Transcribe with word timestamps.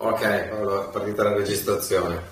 Ok, 0.00 0.22
allora 0.22 0.88
è 0.88 0.92
partita 0.92 1.24
la 1.24 1.34
registrazione. 1.34 2.22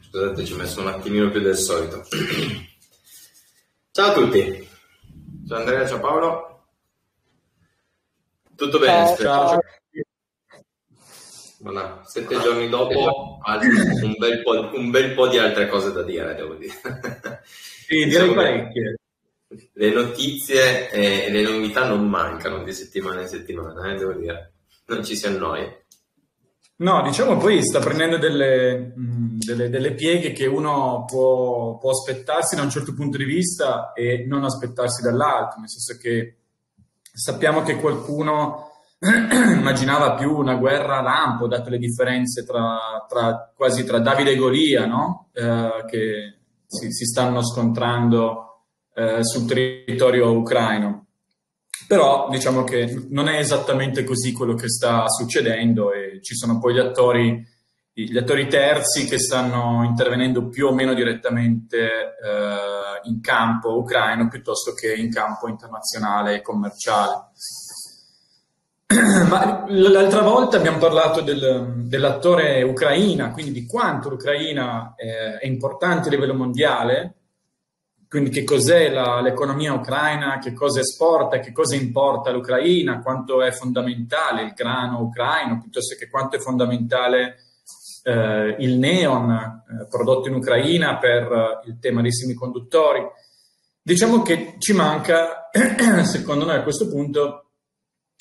Scusate, 0.00 0.46
ci 0.46 0.54
ho 0.54 0.56
messo 0.56 0.80
un 0.80 0.86
attimino 0.86 1.30
più 1.30 1.40
del 1.40 1.58
solito. 1.58 2.02
Ciao 3.92 4.10
a 4.10 4.12
tutti, 4.12 4.68
ciao 5.46 5.58
Andrea, 5.58 5.86
ciao 5.86 6.00
Paolo. 6.00 6.66
Tutto 8.54 8.78
bene? 8.78 9.14
Ciao. 9.16 9.48
ciao. 9.48 9.60
Voilà. 11.58 12.02
Sette 12.04 12.40
giorni 12.40 12.68
dopo 12.68 13.40
un 13.42 14.14
bel, 14.18 14.42
un 14.74 14.90
bel, 14.90 15.14
po', 15.14 15.28
di 15.28 15.38
altre 15.38 15.68
cose 15.68 15.92
da 15.92 16.02
dire, 16.02 16.34
devo 16.34 16.54
dire. 16.54 16.74
Sì, 17.44 18.04
direi 18.06 18.34
parecchie. 18.34 18.96
Le 19.72 19.90
notizie 19.90 20.90
e 20.90 21.30
le 21.30 21.42
novità 21.42 21.86
non 21.86 22.06
mancano 22.08 22.62
di 22.64 22.72
settimana 22.72 23.22
in 23.22 23.28
settimana, 23.28 23.92
eh, 23.92 23.96
devo 23.96 24.12
dire. 24.12 24.52
Non 24.86 25.04
ci 25.04 25.14
si 25.16 25.26
annoia. 25.26 25.85
No, 26.78 27.02
diciamo 27.02 27.38
poi 27.38 27.64
sta 27.64 27.78
prendendo 27.78 28.18
delle, 28.18 28.92
delle, 28.94 29.70
delle 29.70 29.94
pieghe 29.94 30.32
che 30.32 30.44
uno 30.44 31.04
può, 31.06 31.78
può, 31.78 31.90
aspettarsi 31.90 32.54
da 32.54 32.62
un 32.62 32.70
certo 32.70 32.92
punto 32.92 33.16
di 33.16 33.24
vista 33.24 33.92
e 33.94 34.26
non 34.26 34.44
aspettarsi 34.44 35.00
dall'altro, 35.00 35.60
nel 35.60 35.70
senso 35.70 35.98
che 35.98 36.36
sappiamo 37.14 37.62
che 37.62 37.76
qualcuno 37.76 38.72
immaginava 39.00 40.16
più 40.16 40.36
una 40.36 40.56
guerra 40.56 40.98
a 40.98 41.02
lampo, 41.02 41.46
date 41.48 41.70
le 41.70 41.78
differenze 41.78 42.44
tra, 42.44 43.04
tra, 43.08 43.52
quasi 43.56 43.84
tra 43.84 43.98
Davide 43.98 44.32
e 44.32 44.36
Golia, 44.36 44.84
no? 44.84 45.30
eh, 45.32 45.84
che 45.86 46.38
si, 46.66 46.92
si, 46.92 47.04
stanno 47.06 47.42
scontrando 47.42 48.64
eh, 48.94 49.24
sul 49.24 49.46
territorio 49.46 50.30
ucraino. 50.32 51.05
Però 51.86 52.28
diciamo 52.30 52.64
che 52.64 53.06
non 53.10 53.28
è 53.28 53.38
esattamente 53.38 54.02
così 54.02 54.32
quello 54.32 54.54
che 54.54 54.68
sta 54.68 55.08
succedendo 55.08 55.92
e 55.92 56.20
ci 56.20 56.34
sono 56.34 56.58
poi 56.58 56.74
gli 56.74 56.78
attori, 56.78 57.46
gli 57.92 58.16
attori 58.16 58.48
terzi 58.48 59.06
che 59.06 59.18
stanno 59.18 59.84
intervenendo 59.84 60.48
più 60.48 60.66
o 60.66 60.74
meno 60.74 60.94
direttamente 60.94 61.78
eh, 61.78 63.08
in 63.08 63.20
campo 63.20 63.78
ucraino 63.78 64.28
piuttosto 64.28 64.72
che 64.72 64.94
in 64.94 65.12
campo 65.12 65.48
internazionale 65.48 66.36
e 66.36 66.42
commerciale. 66.42 67.30
Ma 69.28 69.64
l'altra 69.68 70.22
volta 70.22 70.56
abbiamo 70.56 70.78
parlato 70.78 71.20
del, 71.20 71.84
dell'attore 71.86 72.62
ucraina, 72.62 73.30
quindi 73.30 73.52
di 73.52 73.66
quanto 73.66 74.08
l'Ucraina 74.08 74.94
è, 74.96 75.38
è 75.40 75.46
importante 75.46 76.08
a 76.08 76.10
livello 76.10 76.34
mondiale 76.34 77.15
quindi 78.08 78.30
che 78.30 78.44
cos'è 78.44 78.88
la, 78.88 79.20
l'economia 79.20 79.72
ucraina, 79.72 80.38
che 80.38 80.52
cosa 80.52 80.80
esporta, 80.80 81.40
che 81.40 81.52
cosa 81.52 81.74
importa 81.74 82.30
l'Ucraina, 82.30 83.00
quanto 83.00 83.42
è 83.42 83.50
fondamentale 83.50 84.42
il 84.42 84.52
grano 84.52 85.00
ucraino, 85.00 85.60
piuttosto 85.60 85.96
che 85.96 86.08
quanto 86.08 86.36
è 86.36 86.38
fondamentale 86.38 87.36
eh, 88.04 88.56
il 88.60 88.78
neon 88.78 89.30
eh, 89.30 89.86
prodotto 89.88 90.28
in 90.28 90.34
Ucraina 90.34 90.98
per 90.98 91.32
eh, 91.32 91.68
il 91.68 91.78
tema 91.80 92.00
dei 92.00 92.12
semiconduttori. 92.12 93.02
Diciamo 93.82 94.22
che 94.22 94.54
ci 94.58 94.72
manca, 94.72 95.50
secondo 96.04 96.44
noi 96.44 96.56
a 96.56 96.62
questo 96.62 96.88
punto, 96.88 97.50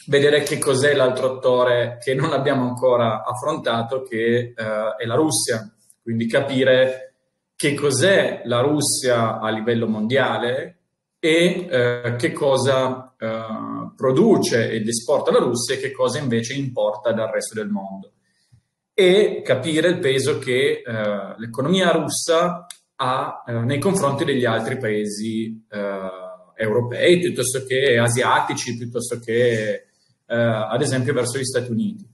vedere 0.07 0.41
che 0.41 0.57
cos'è 0.57 0.95
l'altro 0.95 1.35
attore 1.35 1.97
che 2.01 2.15
non 2.15 2.33
abbiamo 2.33 2.67
ancora 2.67 3.23
affrontato, 3.23 4.01
che 4.01 4.53
eh, 4.55 4.95
è 4.97 5.05
la 5.05 5.15
Russia. 5.15 5.71
Quindi 6.01 6.27
capire 6.27 7.14
che 7.55 7.73
cos'è 7.73 8.41
la 8.45 8.61
Russia 8.61 9.39
a 9.39 9.49
livello 9.49 9.87
mondiale 9.87 10.77
e 11.19 11.67
eh, 11.69 12.15
che 12.17 12.33
cosa 12.33 13.15
eh, 13.17 13.91
produce 13.95 14.69
ed 14.69 14.87
esporta 14.87 15.31
la 15.31 15.39
Russia 15.39 15.75
e 15.75 15.79
che 15.79 15.91
cosa 15.91 16.19
invece 16.19 16.53
importa 16.53 17.11
dal 17.13 17.31
resto 17.31 17.55
del 17.55 17.69
mondo. 17.69 18.11
E 18.93 19.41
capire 19.43 19.89
il 19.89 19.99
peso 19.99 20.37
che 20.37 20.83
eh, 20.85 21.35
l'economia 21.37 21.91
russa 21.91 22.65
ha 22.97 23.43
eh, 23.45 23.53
nei 23.53 23.79
confronti 23.79 24.23
degli 24.23 24.45
altri 24.45 24.77
paesi 24.77 25.65
eh, 25.69 26.09
europei, 26.55 27.19
piuttosto 27.19 27.63
che 27.65 27.97
asiatici, 27.97 28.77
piuttosto 28.77 29.19
che 29.19 29.87
eh, 30.27 30.35
ad 30.35 30.81
esempio 30.81 31.13
verso 31.13 31.37
gli 31.37 31.43
Stati 31.43 31.71
Uniti. 31.71 32.07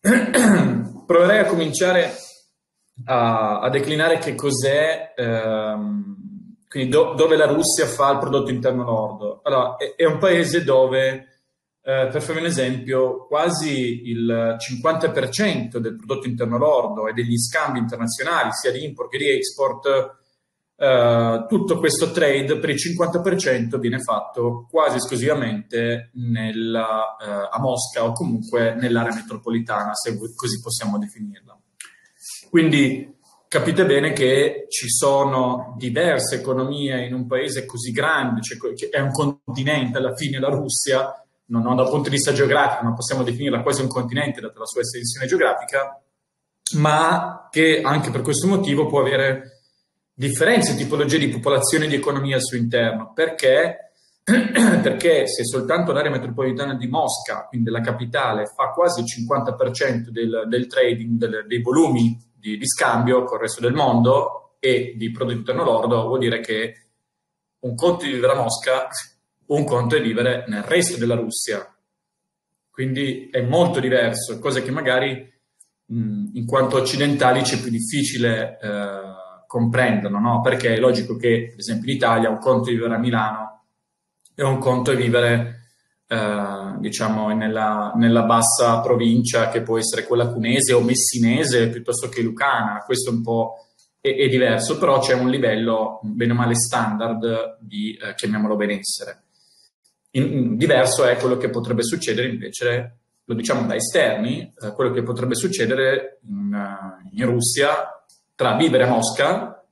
Proverei 1.06 1.40
a 1.40 1.46
cominciare 1.46 2.12
a, 3.04 3.60
a 3.60 3.68
declinare 3.70 4.18
che 4.18 4.34
cos'è, 4.34 5.14
ehm, 5.16 6.16
quindi 6.68 6.90
do, 6.90 7.14
dove 7.14 7.36
la 7.36 7.46
Russia 7.46 7.86
fa 7.86 8.12
il 8.12 8.18
prodotto 8.18 8.50
interno 8.50 8.84
lordo. 8.84 9.40
Allora, 9.42 9.76
è, 9.76 9.94
è 9.96 10.04
un 10.04 10.18
paese 10.18 10.64
dove, 10.64 11.10
eh, 11.82 12.08
per 12.10 12.22
farvi 12.22 12.40
un 12.40 12.46
esempio, 12.46 13.26
quasi 13.26 14.08
il 14.08 14.56
50% 14.58 15.78
del 15.78 15.96
prodotto 15.96 16.26
interno 16.26 16.58
lordo 16.58 17.08
e 17.08 17.12
degli 17.12 17.38
scambi 17.38 17.78
internazionali, 17.78 18.50
sia 18.52 18.72
di 18.72 18.84
import 18.84 19.10
che 19.10 19.18
di 19.18 19.28
export, 19.28 20.20
Uh, 20.74 21.46
tutto 21.46 21.78
questo 21.78 22.10
trade 22.10 22.58
per 22.58 22.70
il 22.70 22.76
50% 22.76 23.78
viene 23.78 24.00
fatto 24.00 24.66
quasi 24.68 24.96
esclusivamente 24.96 26.10
nella, 26.14 27.16
uh, 27.20 27.54
a 27.56 27.60
Mosca 27.60 28.02
o 28.02 28.10
comunque 28.10 28.74
nell'area 28.74 29.14
metropolitana, 29.14 29.94
se 29.94 30.18
così 30.34 30.60
possiamo 30.60 30.98
definirla. 30.98 31.61
Quindi 32.52 33.16
capite 33.48 33.86
bene 33.86 34.12
che 34.12 34.66
ci 34.68 34.90
sono 34.90 35.74
diverse 35.78 36.34
economie 36.34 37.06
in 37.06 37.14
un 37.14 37.26
paese 37.26 37.64
così 37.64 37.92
grande, 37.92 38.42
cioè 38.42 38.58
è 38.90 39.00
un 39.00 39.10
continente 39.10 39.96
alla 39.96 40.14
fine 40.14 40.38
la 40.38 40.50
Russia, 40.50 41.24
non, 41.46 41.62
non 41.62 41.76
dal 41.76 41.88
punto 41.88 42.10
di 42.10 42.16
vista 42.16 42.34
geografico, 42.34 42.84
ma 42.84 42.92
possiamo 42.92 43.22
definirla 43.22 43.62
quasi 43.62 43.80
un 43.80 43.88
continente 43.88 44.42
data 44.42 44.58
la 44.58 44.66
sua 44.66 44.82
estensione 44.82 45.26
geografica, 45.26 45.98
ma 46.74 47.48
che 47.50 47.80
anche 47.80 48.10
per 48.10 48.20
questo 48.20 48.46
motivo 48.46 48.84
può 48.84 49.00
avere 49.00 49.62
differenze, 50.12 50.76
tipologie 50.76 51.16
di 51.16 51.30
popolazione 51.30 51.86
e 51.86 51.88
di 51.88 51.94
economia 51.94 52.36
al 52.36 52.42
suo 52.42 52.58
interno, 52.58 53.12
perché, 53.14 53.92
perché 54.24 55.26
se 55.26 55.42
soltanto 55.46 55.92
l'area 55.92 56.10
metropolitana 56.10 56.74
di 56.74 56.86
Mosca, 56.86 57.46
quindi 57.48 57.70
la 57.70 57.80
capitale, 57.80 58.44
fa 58.44 58.72
quasi 58.74 59.00
il 59.00 59.06
50% 59.06 60.10
del, 60.10 60.44
del 60.48 60.66
trading, 60.66 61.16
del, 61.16 61.46
dei 61.46 61.62
volumi 61.62 62.30
di, 62.42 62.58
di 62.58 62.66
scambio 62.66 63.22
con 63.22 63.36
il 63.36 63.42
resto 63.42 63.60
del 63.60 63.72
mondo 63.72 64.56
e 64.58 64.94
di 64.96 65.12
prodotto 65.12 65.38
interno 65.38 65.62
lordo, 65.62 66.06
vuol 66.08 66.18
dire 66.18 66.40
che 66.40 66.86
un 67.60 67.76
conto 67.76 68.04
è 68.04 68.08
vivere 68.08 68.32
a 68.32 68.36
Mosca, 68.36 68.88
un 69.46 69.64
conto 69.64 69.94
è 69.96 70.02
vivere 70.02 70.44
nel 70.48 70.64
resto 70.64 70.98
della 70.98 71.14
Russia. 71.14 71.64
Quindi 72.68 73.28
è 73.30 73.42
molto 73.42 73.78
diverso, 73.78 74.40
cose 74.40 74.62
che 74.62 74.72
magari 74.72 75.32
mh, 75.86 76.30
in 76.32 76.46
quanto 76.46 76.78
occidentali 76.78 77.44
ci 77.44 77.56
è 77.56 77.60
più 77.60 77.70
difficile 77.70 78.58
eh, 78.60 79.46
comprendono, 79.46 80.18
no? 80.18 80.40
Perché 80.40 80.74
è 80.74 80.78
logico 80.78 81.16
che, 81.16 81.50
ad 81.52 81.58
esempio, 81.58 81.90
in 81.90 81.96
Italia 81.96 82.30
un 82.30 82.38
conto 82.38 82.70
è 82.70 82.72
vivere 82.72 82.94
a 82.94 82.98
Milano 82.98 83.64
e 84.34 84.42
un 84.42 84.58
conto 84.58 84.90
è 84.90 84.96
vivere 84.96 85.61
eh, 86.06 86.74
diciamo 86.78 87.32
nella, 87.34 87.92
nella, 87.96 88.24
bassa 88.24 88.80
provincia 88.80 89.48
che 89.48 89.62
può 89.62 89.78
essere 89.78 90.04
quella 90.04 90.28
cunese 90.28 90.72
o 90.72 90.82
messinese 90.82 91.68
piuttosto 91.70 92.08
che 92.08 92.22
lucana, 92.22 92.82
questo 92.84 93.10
un 93.10 93.22
po' 93.22 93.66
è, 94.00 94.14
è 94.14 94.28
diverso, 94.28 94.78
però 94.78 94.98
c'è 94.98 95.14
un 95.14 95.30
livello 95.30 96.00
bene 96.02 96.32
o 96.32 96.34
male 96.34 96.54
standard 96.54 97.56
di, 97.60 97.96
eh, 97.96 98.14
chiamiamolo 98.14 98.56
benessere. 98.56 99.22
In, 100.10 100.32
in, 100.32 100.56
diverso 100.56 101.04
è 101.04 101.16
quello 101.16 101.38
che 101.38 101.48
potrebbe 101.48 101.82
succedere 101.82 102.28
invece, 102.28 102.98
lo 103.24 103.34
diciamo 103.34 103.66
da 103.66 103.74
esterni, 103.74 104.52
eh, 104.60 104.72
quello 104.72 104.90
che 104.90 105.02
potrebbe 105.02 105.34
succedere 105.34 106.18
in, 106.28 106.52
eh, 106.52 107.08
in 107.12 107.26
Russia 107.26 108.04
tra 108.34 108.56
vivere 108.56 108.84
a 108.84 108.88
Mosca 108.88 109.64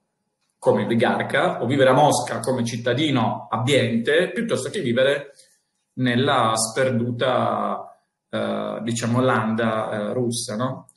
come 0.59 0.85
oligarca 0.85 1.63
o 1.63 1.67
vivere 1.67 1.91
a 1.91 1.95
Mosca 1.95 2.39
come 2.41 2.65
cittadino 2.65 3.49
abbiente 3.51 4.31
piuttosto 4.31 4.69
che 4.69 4.81
vivere 4.81 5.33
nella 5.95 6.53
sperduta, 6.57 8.03
eh, 8.29 8.79
diciamo, 8.83 9.21
landa 9.21 9.91
eh, 9.91 10.13
russa, 10.13 10.57
no? 10.57 10.89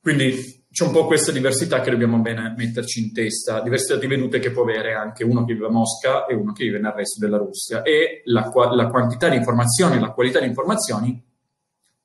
Quindi 0.00 0.66
c'è 0.70 0.84
un 0.84 0.92
po' 0.92 1.06
questa 1.06 1.32
diversità 1.32 1.80
che 1.80 1.90
dobbiamo 1.90 2.18
bene 2.18 2.54
metterci 2.56 3.00
in 3.00 3.12
testa, 3.12 3.60
diversità 3.62 3.96
di 3.96 4.06
vedute 4.06 4.38
che 4.38 4.52
può 4.52 4.62
avere 4.62 4.94
anche 4.94 5.24
uno 5.24 5.44
che 5.44 5.54
vive 5.54 5.66
a 5.66 5.70
Mosca 5.70 6.26
e 6.26 6.34
uno 6.34 6.52
che 6.52 6.64
vive 6.64 6.78
nel 6.78 6.92
resto 6.92 7.18
della 7.18 7.38
Russia 7.38 7.82
e 7.82 8.22
la, 8.26 8.50
la 8.70 8.86
quantità 8.88 9.28
di 9.28 9.36
informazioni, 9.36 9.98
la 9.98 10.12
qualità 10.12 10.40
di 10.40 10.46
informazioni 10.46 11.20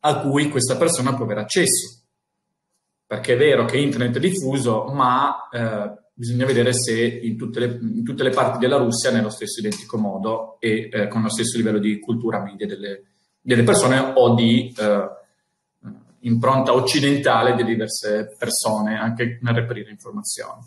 a 0.06 0.20
cui 0.20 0.50
questa 0.50 0.76
persona 0.76 1.14
può 1.14 1.26
avere 1.26 1.42
accesso. 1.42 2.02
Perché 3.06 3.34
è 3.34 3.38
vero 3.38 3.66
che 3.66 3.78
internet 3.78 4.16
è 4.16 4.20
diffuso, 4.20 4.86
ma 4.86 5.50
eh, 5.52 6.03
bisogna 6.24 6.46
vedere 6.46 6.74
se 6.74 7.04
in 7.04 7.36
tutte, 7.36 7.60
le, 7.60 7.78
in 7.82 8.04
tutte, 8.06 8.24
le, 8.24 8.30
parti 8.30 8.58
della 8.58 8.78
Russia 8.78 9.12
nello 9.12 9.30
stesso 9.30 9.60
identico 9.60 9.98
modo 9.98 10.56
e 10.62 10.88
eh, 10.90 11.08
con 11.10 11.22
lo 11.22 11.30
stesso 11.30 11.58
livello 11.58 11.80
di 11.80 12.00
cultura 12.00 12.42
media 12.42 12.66
delle, 12.66 13.04
delle 13.42 13.64
persone 13.64 14.14
o 14.16 14.34
di 14.34 14.74
eh, 14.74 15.08
impronta 16.22 16.74
occidentale 16.74 17.56
di 17.56 17.66
diverse 17.66 18.34
persone 18.40 18.98
anche 18.98 19.38
nel 19.42 19.54
reperire 19.54 19.92
informazioni. 19.92 20.62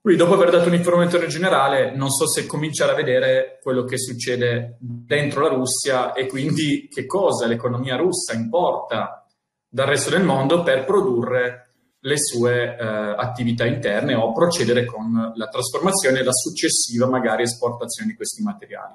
Quindi 0.00 0.20
dopo 0.20 0.34
aver 0.34 0.50
dato 0.50 0.66
un'informazione 0.66 1.28
generale, 1.28 1.94
non 1.94 2.10
so 2.10 2.26
se 2.26 2.46
cominciare 2.46 2.90
a 2.90 2.96
vedere 2.96 3.60
quello 3.62 3.84
che 3.84 3.98
succede 3.98 4.78
dentro 4.80 5.42
la 5.42 5.54
Russia 5.54 6.12
e 6.12 6.26
quindi 6.26 6.88
che 6.90 7.06
cosa 7.06 7.46
l'economia 7.46 7.94
russa 7.94 8.32
importa 8.32 9.24
dal 9.68 9.86
resto 9.86 10.10
del 10.10 10.24
mondo 10.24 10.64
per 10.64 10.84
produrre 10.84 11.69
le 12.00 12.18
sue 12.18 12.76
eh, 12.78 12.84
attività 12.84 13.66
interne 13.66 14.14
o 14.14 14.32
procedere 14.32 14.84
con 14.84 15.32
la 15.34 15.48
trasformazione 15.48 16.20
e 16.20 16.24
la 16.24 16.32
successiva 16.32 17.06
magari 17.06 17.42
esportazione 17.42 18.10
di 18.10 18.16
questi 18.16 18.42
materiali. 18.42 18.94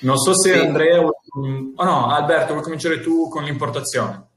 Non 0.00 0.16
so 0.18 0.34
se 0.36 0.52
sì. 0.52 0.58
Andrea 0.58 1.00
o 1.00 1.10
oh 1.74 1.84
no, 1.84 2.06
Alberto, 2.08 2.52
vuoi 2.52 2.62
cominciare 2.62 3.00
tu 3.00 3.28
con 3.28 3.44
l'importazione? 3.44 4.28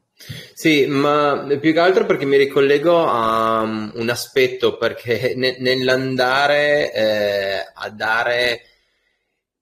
Sì, 0.53 0.85
ma 0.85 1.45
più 1.59 1.74
che 1.74 1.80
altro 1.80 2.06
perché 2.06 2.25
mi 2.25 2.38
ricollego 2.38 3.06
a 3.06 3.62
un 3.62 4.09
aspetto, 4.09 4.77
perché 4.77 5.33
ne, 5.36 5.57
nell'andare 5.59 6.94
eh, 6.94 7.71
a 7.74 7.89
dare 7.89 8.62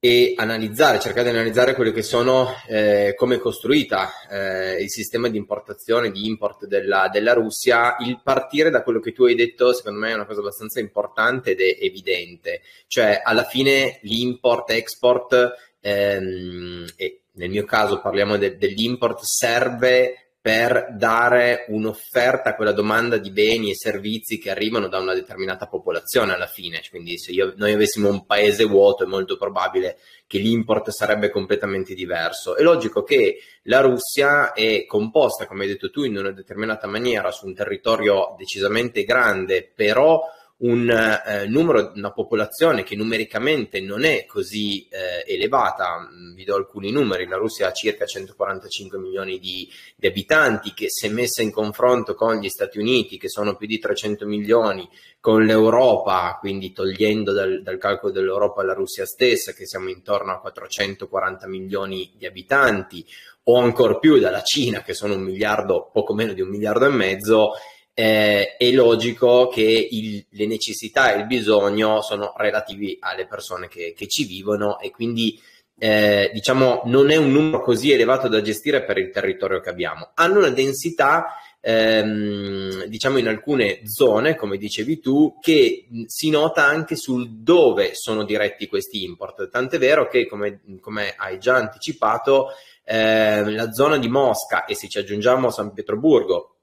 e 0.04 0.34
analizzare, 0.36 1.00
cercare 1.00 1.30
di 1.30 1.36
analizzare 1.36 1.76
quello 1.76 1.92
che 1.92 2.02
sono, 2.02 2.56
eh, 2.68 3.14
come 3.16 3.36
è 3.36 3.38
costruita 3.38 4.10
eh, 4.32 4.82
il 4.82 4.90
sistema 4.90 5.30
di 5.30 5.38
importazione, 5.38 6.10
di 6.10 6.26
import 6.26 6.66
della, 6.66 7.08
della, 7.14 7.34
Russia, 7.34 7.98
il 8.00 8.20
partire 8.24 8.72
da 8.72 8.82
quello 8.82 9.00
che 9.00 9.12
tu 9.12 9.26
hai 9.26 9.36
detto 9.36 9.72
secondo 9.74 10.00
me 10.00 10.10
è 10.10 10.16
una 10.16 10.26
cosa 10.26 10.40
abbastanza 10.40 10.80
importante 10.80 11.52
ed 11.52 11.60
è 11.60 11.78
evidente, 11.86 12.62
cioè 12.88 13.22
alla 13.24 13.44
fine 13.44 14.00
l'import-export, 14.02 15.76
ehm, 15.80 16.88
e 16.96 17.22
nel 17.34 17.50
mio 17.52 17.66
caso 17.66 18.02
parliamo 18.02 18.38
de, 18.38 18.58
dell'import, 18.58 19.20
serve 19.22 20.31
per 20.42 20.96
dare 20.98 21.66
un'offerta 21.68 22.50
a 22.50 22.56
quella 22.56 22.72
domanda 22.72 23.18
di 23.18 23.30
beni 23.30 23.70
e 23.70 23.76
servizi 23.76 24.40
che 24.40 24.50
arrivano 24.50 24.88
da 24.88 24.98
una 24.98 25.14
determinata 25.14 25.68
popolazione 25.68 26.34
alla 26.34 26.48
fine. 26.48 26.82
Quindi 26.90 27.20
se 27.20 27.32
io, 27.32 27.54
noi 27.58 27.74
avessimo 27.74 28.10
un 28.10 28.26
paese 28.26 28.64
vuoto 28.64 29.04
è 29.04 29.08
molto 29.08 29.38
probabile 29.38 30.00
che 30.26 30.40
l'import 30.40 30.90
sarebbe 30.90 31.30
completamente 31.30 31.94
diverso. 31.94 32.56
È 32.56 32.64
logico 32.64 33.04
che 33.04 33.38
la 33.64 33.82
Russia 33.82 34.54
è 34.54 34.86
composta, 34.88 35.46
come 35.46 35.64
hai 35.64 35.70
detto 35.70 35.92
tu, 35.92 36.04
in 36.04 36.18
una 36.18 36.32
determinata 36.32 36.88
maniera 36.88 37.30
su 37.30 37.46
un 37.46 37.54
territorio 37.54 38.34
decisamente 38.36 39.04
grande, 39.04 39.72
però 39.76 40.24
un 40.62 40.90
eh, 40.90 41.48
numero, 41.48 41.92
una 41.96 42.12
popolazione 42.12 42.84
che 42.84 42.96
numericamente 42.96 43.80
non 43.80 44.04
è 44.04 44.26
così 44.26 44.88
eh, 44.90 45.24
elevata, 45.26 46.00
mm, 46.00 46.36
vi 46.36 46.44
do 46.44 46.56
alcuni 46.56 46.92
numeri, 46.92 47.28
la 47.28 47.38
Russia 47.38 47.68
ha 47.68 47.74
circa 47.74 48.06
145 48.06 49.00
milioni 49.00 49.40
di, 49.40 49.68
di, 49.96 50.08
abitanti 50.08 50.74
che 50.74 50.86
se 50.90 51.10
messa 51.10 51.42
in 51.42 51.52
confronto 51.52 52.14
con 52.14 52.36
gli 52.36 52.50
Stati 52.50 52.78
Uniti 52.78 53.18
che 53.18 53.30
sono 53.30 53.56
più 53.56 53.66
di 53.66 53.80
300 53.80 54.28
milioni, 54.28 54.88
con 55.20 55.44
l'Europa, 55.44 56.38
quindi 56.40 56.72
togliendo 56.72 57.32
dal, 57.32 57.62
dal 57.64 57.78
calcolo 57.78 58.12
dell'Europa 58.12 58.64
la 58.64 58.74
Russia 58.74 59.06
stessa 59.06 59.54
che 59.54 59.66
siamo 59.66 59.90
intorno 59.90 60.32
a 60.32 60.40
440 60.40 61.48
milioni 61.48 62.12
di 62.16 62.26
abitanti 62.28 63.04
o 63.44 63.60
ancora 63.60 63.98
più 63.98 64.20
dalla 64.20 64.44
Cina 64.44 64.84
che 64.84 64.94
sono 64.94 65.16
un 65.16 65.22
miliardo, 65.22 65.90
poco 65.92 66.14
meno 66.14 66.34
di 66.34 66.42
un 66.42 66.50
miliardo 66.50 66.86
e 66.86 66.90
mezzo, 66.90 67.54
eh, 67.94 68.56
è 68.58 68.72
logico 68.72 69.48
che 69.48 69.88
il, 69.92 70.26
le 70.30 70.46
necessità 70.48 71.14
e 71.14 71.20
il 71.20 71.28
bisogno 71.28 72.02
sono 72.02 72.34
relativi 72.38 72.98
alle 73.00 73.28
persone 73.28 73.68
che, 73.68 73.94
che 73.96 74.08
ci 74.08 74.26
vivono 74.26 74.80
e 74.80 74.92
quindi 74.92 75.40
eh, 75.78 76.30
diciamo 76.32 76.84
non 76.86 77.10
è 77.10 77.16
un 77.16 77.32
numero 77.32 77.64
così 77.64 77.92
elevato 77.92 78.28
da 78.28 78.42
gestire 78.42 78.84
per 78.84 78.98
il 78.98 79.10
territorio 79.10 79.60
che 79.60 79.70
abbiamo. 79.70 80.12
Hanno 80.14 80.38
una 80.38 80.50
densità 80.50 81.38
ehm, 81.60 82.86
diciamo 82.86 83.18
in 83.18 83.28
alcune 83.28 83.82
zone, 83.86 84.36
come 84.36 84.58
dicevi 84.58 85.00
tu, 85.00 85.38
che 85.40 85.88
si 86.06 86.30
nota 86.30 86.66
anche 86.66 86.96
sul 86.96 87.42
dove 87.42 87.92
sono 87.94 88.24
diretti 88.24 88.68
questi 88.68 89.04
import. 89.04 89.50
Tant'è 89.50 89.78
vero 89.78 90.08
che, 90.08 90.28
come, 90.28 90.62
come 90.80 91.14
hai 91.18 91.40
già 91.40 91.56
anticipato, 91.56 92.50
eh, 92.84 93.50
la 93.52 93.72
zona 93.72 93.98
di 93.98 94.08
Mosca 94.08 94.66
e 94.66 94.76
se 94.76 94.88
ci 94.88 94.98
aggiungiamo 94.98 95.50
San 95.50 95.74
Pietroburgo 95.74 96.61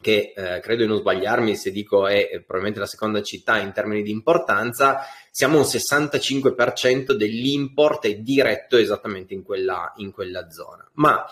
che 0.00 0.32
eh, 0.34 0.60
credo 0.60 0.82
di 0.82 0.88
non 0.88 0.98
sbagliarmi 0.98 1.56
se 1.56 1.72
dico 1.72 2.06
è 2.06 2.28
probabilmente 2.30 2.78
la 2.78 2.86
seconda 2.86 3.22
città 3.22 3.58
in 3.58 3.72
termini 3.72 4.02
di 4.02 4.10
importanza, 4.10 5.00
siamo 5.30 5.58
un 5.58 5.64
65% 5.64 7.12
dell'import 7.12 8.06
è 8.06 8.14
diretto 8.16 8.76
esattamente 8.76 9.34
in 9.34 9.42
quella, 9.42 9.92
in 9.96 10.12
quella 10.12 10.50
zona. 10.50 10.88
Ma 10.94 11.24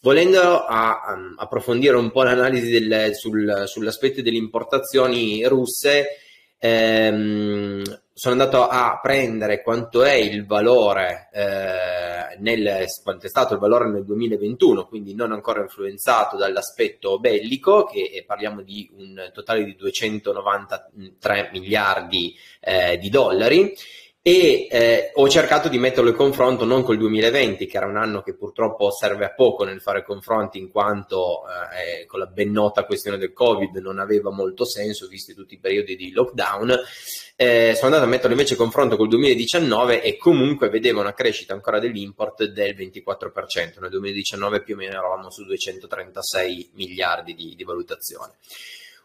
volendo 0.00 0.64
a, 0.64 1.00
a, 1.00 1.34
approfondire 1.36 1.96
un 1.96 2.10
po' 2.10 2.22
l'analisi 2.22 2.70
del, 2.70 3.14
sul, 3.14 3.64
sull'aspetto 3.66 4.22
delle 4.22 4.36
importazioni 4.36 5.44
russe, 5.46 6.18
ehm, 6.64 7.82
sono 8.14 8.34
andato 8.34 8.68
a 8.68 9.00
prendere 9.02 9.62
quanto 9.62 10.04
è 10.04 10.12
il 10.12 10.46
valore 10.46 11.28
eh, 11.32 12.36
nel, 12.38 12.84
quanto 13.02 13.26
è 13.26 13.28
stato 13.28 13.54
il 13.54 13.60
valore 13.60 13.90
nel 13.90 14.04
2021, 14.04 14.86
quindi 14.86 15.12
non 15.14 15.32
ancora 15.32 15.62
influenzato 15.62 16.36
dall'aspetto 16.36 17.18
bellico, 17.18 17.84
che 17.84 18.22
parliamo 18.24 18.62
di 18.62 18.88
un 18.96 19.30
totale 19.32 19.64
di 19.64 19.74
293 19.74 21.50
miliardi 21.52 22.32
eh, 22.60 22.96
di 22.98 23.10
dollari 23.10 23.74
e 24.24 24.68
eh, 24.70 25.10
ho 25.14 25.28
cercato 25.28 25.68
di 25.68 25.80
metterlo 25.80 26.10
in 26.10 26.14
confronto 26.14 26.64
non 26.64 26.84
col 26.84 26.96
2020 26.96 27.66
che 27.66 27.76
era 27.76 27.86
un 27.86 27.96
anno 27.96 28.22
che 28.22 28.36
purtroppo 28.36 28.92
serve 28.92 29.24
a 29.24 29.34
poco 29.34 29.64
nel 29.64 29.80
fare 29.80 30.04
confronti 30.04 30.58
in 30.58 30.70
quanto 30.70 31.42
eh, 31.74 32.06
con 32.06 32.20
la 32.20 32.26
ben 32.26 32.52
nota 32.52 32.84
questione 32.84 33.18
del 33.18 33.32
covid 33.32 33.74
non 33.78 33.98
aveva 33.98 34.30
molto 34.30 34.64
senso 34.64 35.08
visti 35.08 35.34
tutti 35.34 35.54
i 35.54 35.58
periodi 35.58 35.96
di 35.96 36.12
lockdown. 36.12 36.72
Eh, 37.34 37.72
sono 37.74 37.86
andato 37.86 38.04
a 38.04 38.08
metterlo 38.08 38.30
invece 38.30 38.52
in 38.52 38.60
confronto 38.60 38.96
col 38.96 39.08
2019 39.08 40.02
e 40.02 40.16
comunque 40.16 40.68
vedevo 40.68 41.00
una 41.00 41.14
crescita 41.14 41.54
ancora 41.54 41.80
dell'import 41.80 42.44
del 42.44 42.76
24% 42.76 43.80
nel 43.80 43.90
2019 43.90 44.62
più 44.62 44.74
o 44.74 44.76
meno 44.76 44.92
eravamo 44.92 45.32
su 45.32 45.44
236 45.44 46.70
miliardi 46.74 47.34
di, 47.34 47.54
di 47.56 47.64
valutazione 47.64 48.34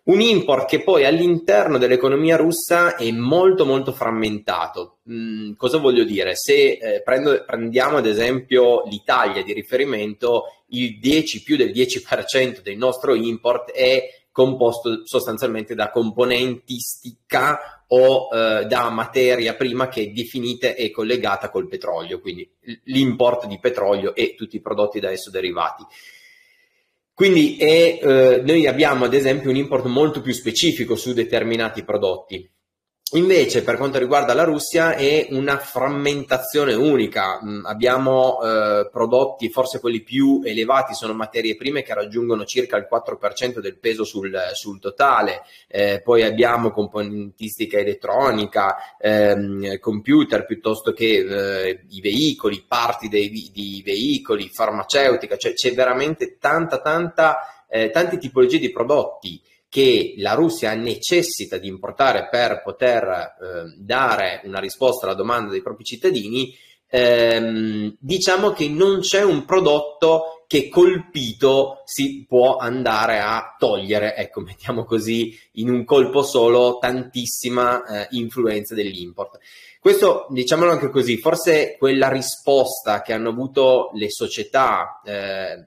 un 0.07 0.21
import 0.21 0.67
che 0.67 0.83
poi 0.83 1.05
all'interno 1.05 1.77
dell'economia 1.77 2.37
russa 2.37 2.95
è 2.95 3.11
molto 3.11 3.65
molto 3.65 3.91
frammentato. 3.91 4.99
Mm, 5.11 5.53
cosa 5.53 5.79
voglio 5.79 6.05
dire? 6.05 6.35
Se 6.35 6.77
eh, 6.77 7.01
prendo, 7.03 7.43
prendiamo 7.45 7.97
ad 7.97 8.05
esempio 8.05 8.83
l'Italia 8.87 9.43
di 9.43 9.51
riferimento, 9.53 10.63
il 10.69 10.97
10 10.99 11.43
più 11.43 11.57
del 11.57 11.71
10% 11.71 12.61
del 12.61 12.77
nostro 12.77 13.15
import 13.15 13.71
è 13.71 14.03
composto 14.31 15.05
sostanzialmente 15.05 15.75
da 15.75 15.89
componentistica 15.89 17.83
o 17.87 18.29
eh, 18.31 18.65
da 18.65 18.89
materia 18.89 19.55
prima 19.55 19.89
che 19.89 20.03
è 20.03 20.07
definita 20.07 20.73
e 20.73 20.89
collegata 20.89 21.49
col 21.49 21.67
petrolio, 21.67 22.21
quindi 22.21 22.49
l'import 22.83 23.45
di 23.45 23.59
petrolio 23.59 24.15
e 24.15 24.35
tutti 24.35 24.55
i 24.55 24.61
prodotti 24.61 25.01
da 25.01 25.11
esso 25.11 25.29
derivati. 25.29 25.83
Quindi 27.17 27.57
è, 27.57 27.99
eh, 27.99 28.41
noi 28.45 28.67
abbiamo 28.67 29.05
ad 29.05 29.15
esempio 29.15 29.49
un 29.49 29.55
import 29.55 29.85
molto 29.85 30.21
più 30.21 30.33
specifico 30.33 30.95
su 30.95 31.13
determinati 31.13 31.83
prodotti. 31.83 32.47
Invece, 33.11 33.63
per 33.63 33.77
quanto 33.77 33.99
riguarda 33.99 34.33
la 34.33 34.43
Russia, 34.43 34.93
è 34.93 35.27
una 35.29 35.57
frammentazione 35.59 36.73
unica. 36.73 37.39
Mm, 37.41 37.65
abbiamo 37.65 38.41
eh, 38.41 38.89
prodotti, 38.91 39.49
forse 39.49 39.79
quelli 39.79 40.01
più 40.01 40.41
elevati 40.43 40.93
sono 40.93 41.13
materie 41.13 41.55
prime 41.55 41.83
che 41.83 41.93
raggiungono 41.93 42.43
circa 42.43 42.75
il 42.75 42.85
4% 42.91 43.59
del 43.59 43.77
peso 43.77 44.03
sul, 44.03 44.37
sul 44.51 44.81
totale. 44.81 45.43
Eh, 45.69 46.01
poi 46.03 46.23
abbiamo 46.23 46.71
componentistica 46.71 47.77
elettronica, 47.77 48.75
ehm, 48.99 49.79
computer 49.79 50.45
piuttosto 50.45 50.91
che 50.91 51.05
eh, 51.05 51.85
i 51.87 52.01
veicoli, 52.01 52.65
parti 52.67 53.07
dei 53.07 53.29
di 53.29 53.81
veicoli, 53.85 54.49
farmaceutica, 54.49 55.37
cioè 55.37 55.53
c'è 55.53 55.71
veramente 55.73 56.37
tanta, 56.39 56.81
tanta, 56.81 57.37
eh, 57.69 57.89
tante 57.89 58.17
tipologie 58.17 58.59
di 58.59 58.69
prodotti 58.69 59.41
che 59.69 60.15
la 60.17 60.33
Russia 60.33 60.73
necessita 60.73 61.57
di 61.57 61.67
importare 61.67 62.27
per 62.29 62.61
poter 62.63 63.03
eh, 63.03 63.73
dare 63.77 64.41
una 64.45 64.59
risposta 64.59 65.05
alla 65.05 65.15
domanda 65.15 65.51
dei 65.51 65.61
propri 65.61 65.83
cittadini, 65.83 66.55
ehm, 66.87 67.95
diciamo 67.99 68.51
che 68.51 68.69
non 68.69 68.99
c'è 68.99 69.23
un 69.23 69.45
prodotto 69.45 70.43
che 70.47 70.69
colpito 70.69 71.81
si 71.83 72.25
può 72.25 72.55
andare 72.55 73.19
a 73.19 73.55
togliere, 73.59 74.15
ecco, 74.15 74.39
mettiamo 74.41 74.85
così, 74.85 75.37
in 75.53 75.69
un 75.69 75.83
colpo 75.83 76.23
solo 76.23 76.77
tantissima 76.79 77.83
eh, 77.85 78.07
influenza 78.11 78.73
dell'import. 78.73 79.39
Questo, 79.79 80.27
diciamolo 80.29 80.71
anche 80.71 80.89
così, 80.89 81.17
forse 81.17 81.75
quella 81.77 82.09
risposta 82.09 83.01
che 83.01 83.13
hanno 83.13 83.29
avuto 83.29 83.91
le 83.93 84.09
società, 84.09 85.01
eh, 85.05 85.65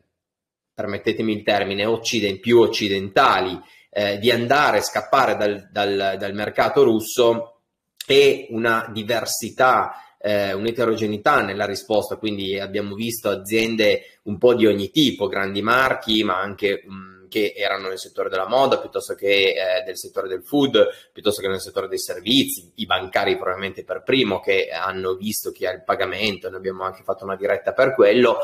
permettetemi 0.75 1.33
il 1.35 1.43
termine, 1.43 1.85
occiden- 1.85 2.41
più 2.41 2.59
occidentali, 2.59 3.59
eh, 3.91 4.19
di 4.19 4.31
andare, 4.31 4.83
scappare 4.83 5.37
dal, 5.37 5.69
dal, 5.71 6.17
dal, 6.19 6.33
mercato 6.33 6.83
russo 6.85 7.61
e 8.07 8.47
una 8.51 8.89
diversità, 8.93 10.17
eh, 10.19 10.53
un'eterogeneità 10.53 11.43
nella 11.43 11.67
risposta, 11.67 12.17
quindi 12.17 12.59
abbiamo 12.59 12.95
visto 12.95 13.29
aziende 13.29 14.19
un 14.25 14.39
po' 14.39 14.55
di 14.55 14.67
ogni 14.67 14.91
tipo, 14.91 15.27
grandi 15.27 15.61
marchi, 15.61 16.23
ma 16.23 16.41
anche 16.41 16.83
mh, 16.87 16.93
mm, 16.93 17.11
che 17.29 17.53
erano 17.57 17.89
nel 17.89 17.99
settore 17.99 18.29
della 18.29 18.49
moda, 18.49 18.79
piuttosto 18.79 19.15
che 19.15 19.55
eh, 19.55 19.83
del 19.85 19.97
settore 19.97 20.29
del 20.29 20.45
food, 20.45 20.87
piuttosto 21.13 21.41
che 21.41 21.49
nel 21.49 21.61
settore 21.61 21.89
dei 21.89 21.99
servizi, 21.99 22.73
i 22.77 22.87
bancari 22.87 23.37
probabilmente 23.37 23.85
per 23.85 24.03
primo 24.03 24.41
che 24.41 24.69
hanno 24.69 25.15
visto 25.15 25.51
chi 25.51 25.67
ha 25.67 25.73
il 25.73 25.85
pagamento, 25.85 26.51
ne 26.51 26.57
abbiamo 26.57 26.85
anche 26.85 27.03
fatto 27.03 27.25
una 27.25 27.37
diretta 27.37 27.73
per 27.73 27.95
quello. 27.95 28.39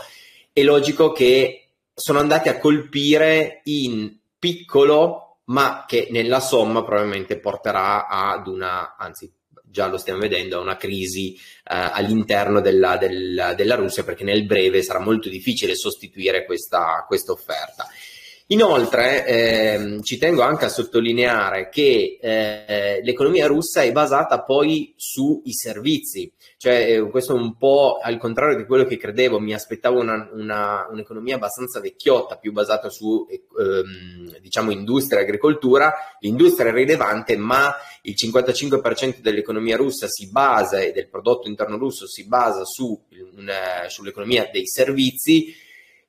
È 0.52 0.62
logico 0.62 1.12
che 1.12 1.68
sono 1.92 2.20
andati 2.20 2.48
a 2.48 2.58
colpire 2.58 3.60
in 3.64 4.16
piccolo, 4.38 5.25
ma 5.46 5.84
che 5.86 6.08
nella 6.10 6.40
somma 6.40 6.82
probabilmente 6.82 7.38
porterà 7.38 8.06
ad 8.06 8.46
una, 8.46 8.96
anzi 8.96 9.32
già 9.76 9.88
lo 9.88 9.98
stiamo 9.98 10.20
vedendo, 10.20 10.56
a 10.56 10.62
una 10.62 10.76
crisi 10.76 11.34
eh, 11.34 11.38
all'interno 11.64 12.60
della, 12.60 12.96
della, 12.96 13.54
della, 13.54 13.74
Russia 13.74 14.04
perché 14.04 14.24
nel 14.24 14.46
breve 14.46 14.82
sarà 14.82 15.00
molto 15.00 15.28
difficile 15.28 15.74
sostituire 15.74 16.44
questa, 16.46 17.04
questa 17.06 17.32
offerta. 17.32 17.86
Inoltre 18.48 19.26
eh, 19.26 19.98
ci 20.02 20.18
tengo 20.18 20.42
anche 20.42 20.66
a 20.66 20.68
sottolineare 20.68 21.68
che 21.68 22.18
eh, 22.20 23.00
l'economia 23.02 23.48
russa 23.48 23.82
è 23.82 23.90
basata 23.90 24.42
poi 24.44 24.94
sui 24.96 25.52
servizi, 25.52 26.32
cioè 26.66 26.96
eh, 26.96 27.10
questo 27.10 27.36
è 27.36 27.38
un 27.38 27.56
po' 27.56 28.00
al 28.02 28.18
contrario 28.18 28.56
di 28.56 28.66
quello 28.66 28.86
che 28.86 28.96
credevo, 28.96 29.38
mi 29.38 29.54
aspettavo 29.54 30.00
una, 30.00 30.28
una, 30.32 30.88
un'economia 30.90 31.36
abbastanza 31.36 31.78
vecchiotta, 31.78 32.38
più 32.38 32.50
basata 32.50 32.90
su 32.90 33.24
ehm, 33.30 34.38
diciamo 34.40 34.72
industria 34.72 35.20
e 35.20 35.22
agricoltura, 35.22 35.94
l'industria 36.18 36.72
è 36.72 36.74
rilevante 36.74 37.36
ma 37.36 37.72
il 38.02 38.16
55% 38.20 39.20
dell'economia 39.20 39.76
russa 39.76 40.08
si 40.08 40.28
basa 40.28 40.80
e 40.80 40.90
del 40.90 41.08
prodotto 41.08 41.48
interno 41.48 41.78
russo 41.78 42.08
si 42.08 42.26
basa 42.26 42.64
su, 42.64 43.00
una, 43.36 43.86
sull'economia 43.86 44.50
dei 44.52 44.66
servizi 44.66 45.54